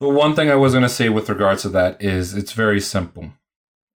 [0.02, 2.80] The one thing I was going to say with regards to that is it's very
[2.80, 3.34] simple.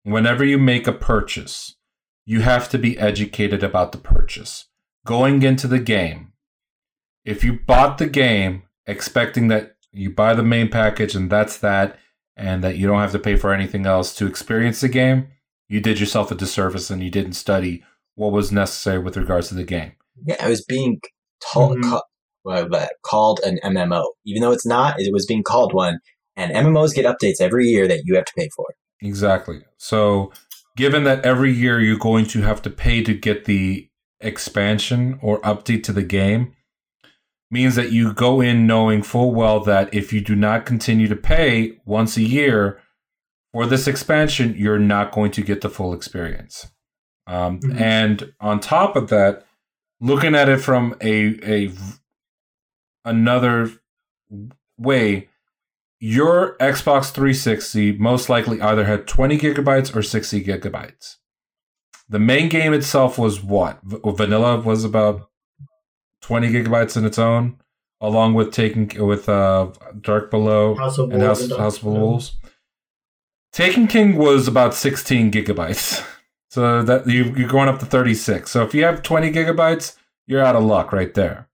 [0.03, 1.75] Whenever you make a purchase,
[2.25, 4.69] you have to be educated about the purchase.
[5.05, 6.31] Going into the game,
[7.25, 11.99] if you bought the game expecting that you buy the main package and that's that,
[12.37, 15.27] and that you don't have to pay for anything else to experience the game,
[15.67, 17.83] you did yourself a disservice and you didn't study
[18.15, 19.91] what was necessary with regards to the game.
[20.25, 21.01] Yeah, I was being
[21.51, 21.99] told, Mhm.
[22.45, 24.99] Uh, called an MMO, even though it's not.
[24.99, 25.99] It was being called one,
[26.35, 28.65] and MMOs get updates every year that you have to pay for.
[29.01, 29.61] Exactly.
[29.77, 30.31] So,
[30.75, 35.39] given that every year you're going to have to pay to get the expansion or
[35.41, 36.53] update to the game,
[37.49, 41.15] means that you go in knowing full well that if you do not continue to
[41.15, 42.81] pay once a year
[43.53, 46.67] for this expansion, you're not going to get the full experience.
[47.25, 47.81] Um, Mhm.
[47.81, 49.45] And on top of that,
[49.99, 51.71] looking at it from a a
[53.07, 53.71] another
[54.77, 55.29] way,
[55.99, 61.15] your Xbox 360 most likely either had 20 gigabytes or 60 gigabytes.
[62.09, 63.79] The main game itself was what?
[63.83, 65.29] Vanilla was about
[66.21, 67.57] 20 gigabytes in its own,
[67.99, 72.37] along with taking with uh, Dark Below House and House, and House of Wolves.
[73.51, 76.05] Taken King was about 16 gigabytes.
[76.49, 78.49] So that you, you're going up to 36.
[78.49, 81.46] So if you have 20 gigabytes, you're out of luck right there.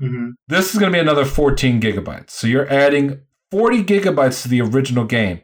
[0.00, 0.32] Mhm.
[0.46, 2.30] This is going to be another 14 gigabytes.
[2.30, 3.20] So you're adding
[3.50, 5.40] 40 gigabytes to the original game.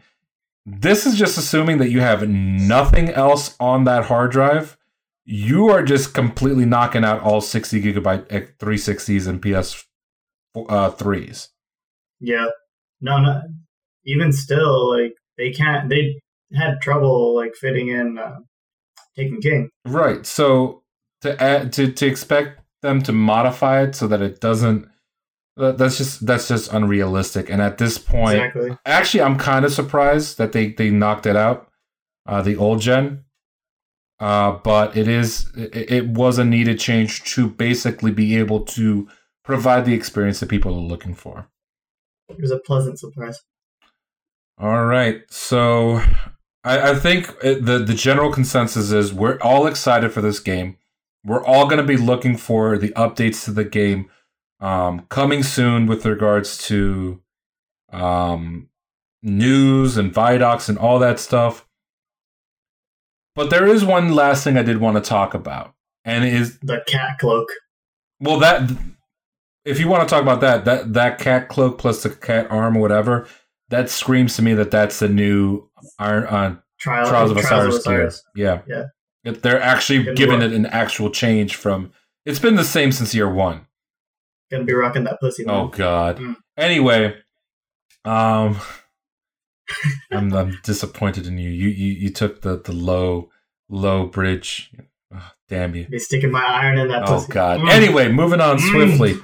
[0.66, 4.78] This is just assuming that you have nothing else on that hard drive.
[5.24, 9.84] You are just completely knocking out all 60 gigabyte 360s and PS
[10.54, 11.48] uh, 3s.
[12.20, 12.46] Yeah.
[13.00, 13.42] No, no.
[14.06, 15.88] Even still, like they can't.
[15.88, 16.20] They
[16.54, 18.36] had trouble like fitting in uh,
[19.16, 19.70] Taken King.
[19.84, 20.24] Right.
[20.26, 20.82] So
[21.22, 24.88] to add to to expect them to modify it so that it doesn't
[25.56, 27.48] that's just that's just unrealistic.
[27.48, 28.76] And at this point, Exactly.
[28.86, 31.68] actually, I'm kind of surprised that they they knocked it out,
[32.26, 33.24] uh, the old gen.
[34.20, 39.08] Uh, but it is it, it was a needed change to basically be able to
[39.44, 41.48] provide the experience that people are looking for.
[42.28, 43.42] It was a pleasant surprise.
[44.58, 45.22] All right.
[45.30, 46.00] So
[46.64, 50.78] I, I think it, the the general consensus is we're all excited for this game.
[51.24, 54.10] We're all going to be looking for the updates to the game
[54.60, 57.20] um, coming soon with regards to
[57.92, 58.68] um,
[59.22, 61.66] news and Vidocs and all that stuff.
[63.34, 66.58] But there is one last thing I did want to talk about, and it is
[66.60, 67.48] The cat cloak.
[68.20, 68.70] well that
[69.64, 72.76] if you want to talk about that that that cat cloak plus the cat arm
[72.76, 73.26] or whatever
[73.70, 75.68] that screams to me that that's the new
[75.98, 78.62] Iron uh, Trial, Trials of Trials Osiris gear.
[78.68, 78.84] Yeah, Yeah.
[79.24, 81.92] If they're actually Good giving it an actual change from.
[82.26, 83.66] It's been the same since year one.
[84.50, 85.44] Gonna be rocking that pussy.
[85.46, 85.68] Oh.
[85.68, 86.18] God.
[86.18, 86.36] Mm.
[86.56, 87.16] Anyway,
[88.04, 88.58] um,
[90.12, 91.48] I'm I'm disappointed in you.
[91.50, 93.30] You you you took the the low
[93.68, 94.70] low bridge.
[95.14, 95.86] Oh, damn you.
[95.88, 97.32] Be sticking my iron in that Oh pussy.
[97.32, 97.60] God.
[97.60, 97.70] Mm.
[97.70, 98.70] Anyway, moving on Mm.
[98.70, 99.16] swiftly.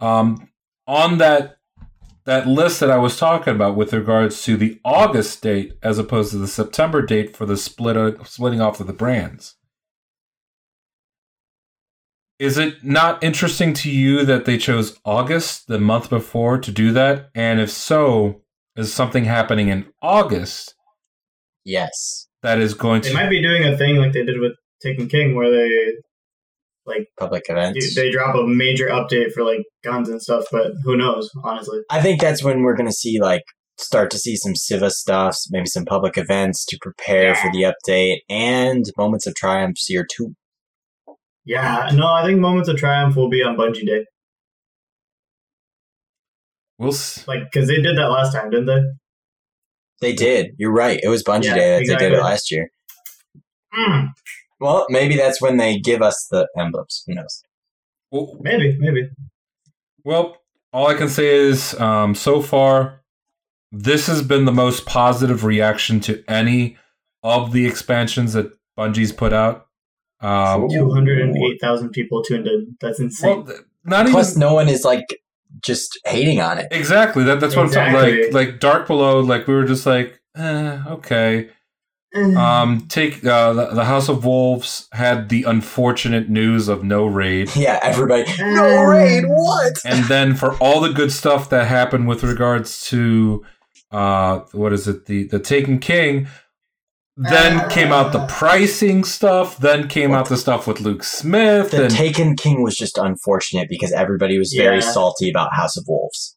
[0.00, 0.48] Um,
[0.86, 1.55] on that
[2.26, 6.32] that list that I was talking about with regards to the August date as opposed
[6.32, 9.54] to the September date for the split uh, splitting off of the brands.
[12.38, 16.92] Is it not interesting to you that they chose August the month before to do
[16.92, 17.30] that?
[17.34, 18.42] And if so,
[18.76, 20.74] is something happening in August
[21.66, 24.38] Yes, that is going They to They might be doing a thing like they did
[24.38, 25.96] with Taken King, where they
[27.18, 27.94] public events.
[27.94, 30.44] they drop a major update for like guns and stuff.
[30.52, 31.30] But who knows?
[31.44, 33.42] Honestly, I think that's when we're going to see like
[33.78, 38.18] start to see some Siva stuff, maybe some public events to prepare for the update,
[38.30, 40.34] and moments of triumph year two.
[41.44, 41.90] yeah.
[41.92, 44.04] No, I think Moments of Triumph will be on Bungie Day,
[46.78, 48.82] we'll s- like because they did that last time, didn't they?
[50.00, 50.54] They did.
[50.58, 51.00] You're right.
[51.02, 52.70] It was Bungie Yeah, Day that they did it last year.
[53.78, 54.08] Mm,
[54.60, 57.02] Well, maybe that's when they give us the emblems.
[57.06, 57.42] Who knows?
[58.10, 59.08] well, maybe, maybe.
[60.04, 60.38] Well,
[60.72, 63.02] all I can say is um, so far,
[63.72, 66.76] this has been the most positive reaction to any
[67.22, 69.66] of the expansions that Bungie's put out.
[70.20, 72.76] Um, Two hundred and eight thousand people tuned in.
[72.80, 73.36] That's insane.
[73.38, 75.04] well, th- not Plus, even no one is like
[75.62, 76.68] just hating on it.
[76.70, 77.24] exactly.
[77.24, 77.94] That, that's what I'm talking.
[77.94, 78.30] Exactly.
[78.32, 79.20] Like like Dark Below.
[79.20, 81.50] Like we were just like, eh, okay.
[82.14, 87.54] Um, take uh, the, the House of Wolves had the unfortunate news of no raid.
[87.54, 88.24] Yeah, everybody.
[88.40, 89.24] No raid.
[89.26, 89.74] What?
[89.84, 93.44] and then for all the good stuff that happened with regards to
[93.92, 96.26] uh what is it the the taken king
[97.16, 101.84] then came out the pricing stuff then came out the stuff with luke smith The
[101.84, 104.90] and Taken King was just unfortunate because everybody was very Yeah.
[104.92, 106.35] salty about House of Wolves.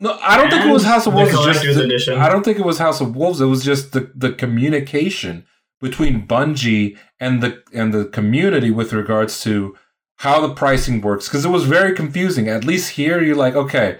[0.00, 2.18] No i don't think it was house of wolves just the- edition.
[2.18, 5.44] i don't think it was house of wolves it was just the the communication
[5.80, 9.76] between bungie and the and the community with regards to
[10.18, 12.48] how the pricing works because it was very confusing.
[12.48, 13.98] At least here you're like okay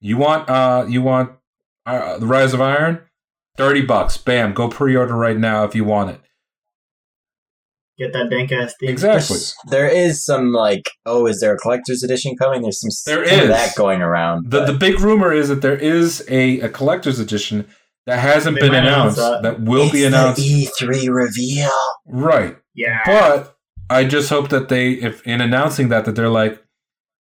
[0.00, 1.32] you want uh you want
[1.86, 3.00] uh, the rise of iron?
[3.56, 6.20] 30 bucks bam go pre-order right now if you want it
[7.98, 8.88] Get that dank ass thing.
[8.90, 12.62] exactly There's- There is some like, oh, is there a collector's edition coming?
[12.62, 13.48] There's some There some of is.
[13.50, 14.50] that going around.
[14.50, 17.66] the but the big rumor is that there is a, a collector's edition
[18.06, 19.42] that hasn't They been might announce announced that.
[19.42, 21.70] that, will be it's announced E3 reveal.
[22.06, 23.00] right Yeah.
[23.04, 23.56] But
[23.90, 26.62] I just hope that they, if in announcing that, that they're like,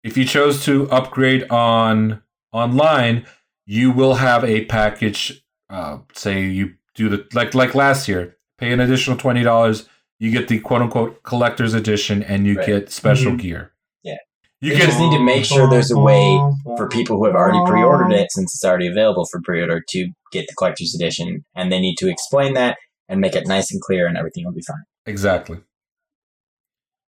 [0.03, 2.21] if you chose to upgrade on
[2.51, 3.25] online,
[3.65, 5.43] you will have a package.
[5.69, 9.87] Uh, say you do the like like last year, pay an additional twenty dollars,
[10.19, 12.65] you get the quote unquote collector's edition, and you Right.
[12.67, 13.39] get special Mhm.
[13.39, 13.71] gear.
[14.03, 14.15] Yeah.
[14.61, 16.39] you They get just need to make sure there's a way
[16.77, 20.47] for people who have already pre-ordered it, since it's already available for pre-order, to get
[20.47, 22.77] the collector's edition, and they need to explain that
[23.09, 24.83] and make it nice and clear, and everything will be fine.
[25.05, 25.59] exactly.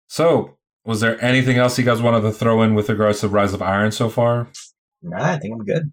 [0.08, 3.52] So, was there anything else you guys wanted to throw in with regards to Rise
[3.54, 4.48] of Iron so far?
[5.02, 5.92] Nah, I think I'm good.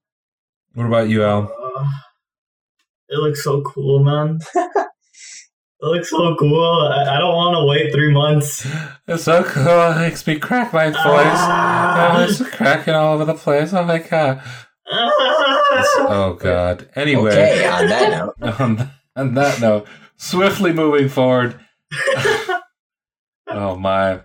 [0.73, 1.43] What about you, Al?
[1.43, 1.87] Uh,
[3.09, 4.39] it looks so cool, man.
[5.81, 6.89] it looks so cool.
[6.91, 8.67] I, I don't want to wait three months.
[9.07, 9.91] It's so cool.
[9.91, 10.95] It makes me crack my voice.
[11.03, 12.17] Ah.
[12.17, 13.73] Oh, it's cracking all over the place.
[13.73, 14.41] Oh my god.
[14.93, 16.89] Oh god.
[16.95, 18.09] Anyway, Okay, on that
[18.41, 21.59] note, on, on that note, swiftly moving forward.
[23.47, 24.21] Oh my.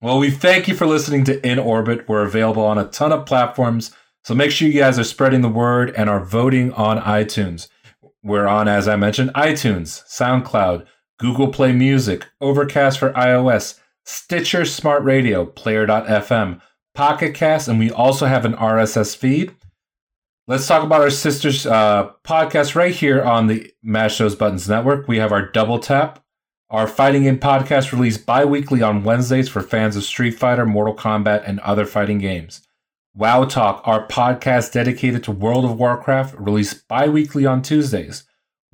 [0.00, 2.08] Well, we thank you for listening to In Orbit.
[2.08, 3.90] We're available on a ton of platforms,
[4.22, 7.68] so make sure you guys are spreading the word and are voting on iTunes.
[8.24, 10.86] We're on, as I mentioned, iTunes, SoundCloud,
[11.18, 16.58] Google Play Music, Overcast for iOS, Stitcher Smart Radio, Player.fm,
[16.94, 19.54] Pocket Cast, and we also have an RSS feed.
[20.46, 25.06] Let's talk about our sisters uh, podcast right here on the Mash Those Buttons Network.
[25.06, 26.24] We have our Double Tap,
[26.70, 30.96] our Fighting Game podcast released bi weekly on Wednesdays for fans of Street Fighter, Mortal
[30.96, 32.66] Kombat, and other fighting games.
[33.16, 38.24] WoW Talk, our podcast dedicated to World of Warcraft, released bi weekly on Tuesdays.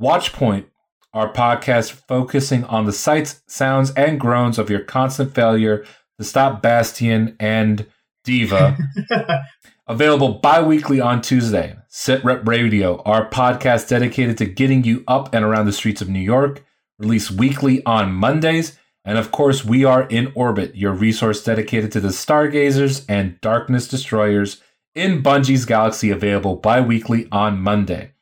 [0.00, 0.64] Watchpoint,
[1.12, 5.84] our podcast focusing on the sights, sounds, and groans of your constant failure
[6.16, 7.84] to stop Bastion and
[8.24, 8.78] D.Va.
[9.86, 11.76] Available bi weekly on Tuesday.
[11.88, 16.08] Sit Rep Radio, our podcast dedicated to getting you up and around the streets of
[16.08, 16.64] New York,
[16.98, 18.78] released weekly on Mondays.
[19.10, 23.88] And of course, we are in orbit, your resource dedicated to the stargazers and darkness
[23.88, 24.62] destroyers
[24.94, 28.12] in Bungie's galaxy, available bi weekly on Monday.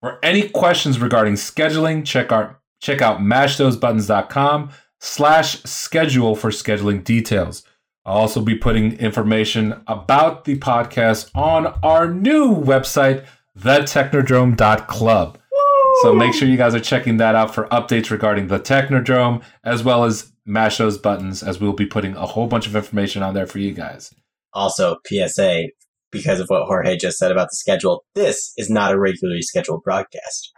[0.00, 7.62] For any questions regarding scheduling, check out check out mashthosebuttons.com slash schedule for scheduling details.
[8.04, 13.24] I'll also be putting information about the podcast on our new website,
[13.56, 15.38] thetechnodrome.club.
[16.02, 19.82] So make sure you guys are checking that out for updates regarding the Technodrome, as
[19.82, 23.34] well as mash those buttons, as we'll be putting a whole bunch of information on
[23.34, 24.14] there for you guys.
[24.52, 25.64] also PSA,
[26.10, 29.82] because of what Jorge just said about the schedule, this is not a regularly scheduled
[29.82, 30.52] broadcast.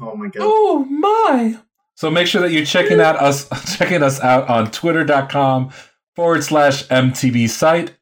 [0.00, 0.42] oh my god.
[0.42, 1.58] Oh my!
[1.94, 5.70] So make sure that you're checking out us checking us out on twitter.com
[6.16, 7.94] forward slash MTB site,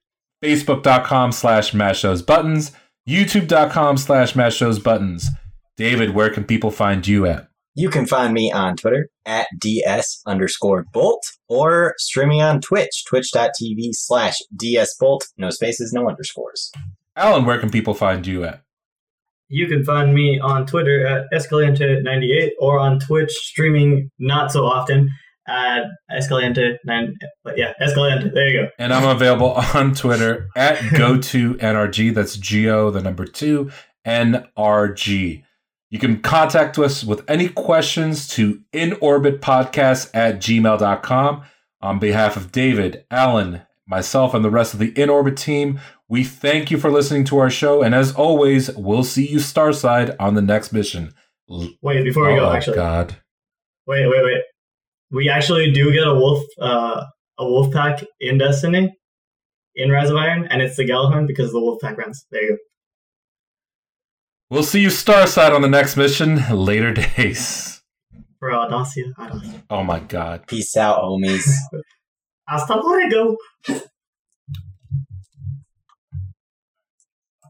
[0.44, 2.72] facebook.com slash mash those buttons,
[3.08, 5.28] youtube.com slash mash those buttons.
[5.80, 7.48] David, where can people find you at?
[7.74, 13.92] You can find me on Twitter at DS underscore Bolt or streaming on Twitch, twitch.tv
[13.92, 15.24] slash DS Bolt.
[15.38, 16.70] No spaces, no underscores.
[17.16, 18.60] Alan, where can people find you at?
[19.48, 25.08] You can find me on Twitter at Escalante98 or on Twitch streaming not so often
[25.48, 27.12] at Escalante9.
[27.42, 28.28] But yeah, Escalante.
[28.28, 28.68] There you go.
[28.78, 32.12] And I'm available on Twitter at go2nrg.
[32.12, 33.70] That's G O, the number two,
[34.06, 35.44] NRG.
[35.90, 41.42] You can contact us with any questions to inorbitpodcast at gmail.com.
[41.82, 46.22] On behalf of David, Alan, myself, and the rest of the In Orbit team, we
[46.22, 47.82] thank you for listening to our show.
[47.82, 51.12] And as always, we'll see you Starside on the next mission.
[51.48, 52.76] Wait, before we go, oh, actually.
[52.76, 53.16] God.
[53.86, 54.42] Wait, wait, wait.
[55.10, 57.04] we actually do get a wolf uh,
[57.38, 58.94] a wolf pack in Destiny
[59.74, 62.26] in Rise of Iron, and it's the Gjallarhorn because the wolf pack runs.
[62.30, 62.56] There you go.
[64.50, 67.82] We'll see you Starside on the next mission later days.
[68.40, 69.62] For Audacia, Audacia.
[69.70, 70.46] Oh my god.
[70.48, 71.48] Peace out, homies.
[72.48, 73.36] Hasta luego.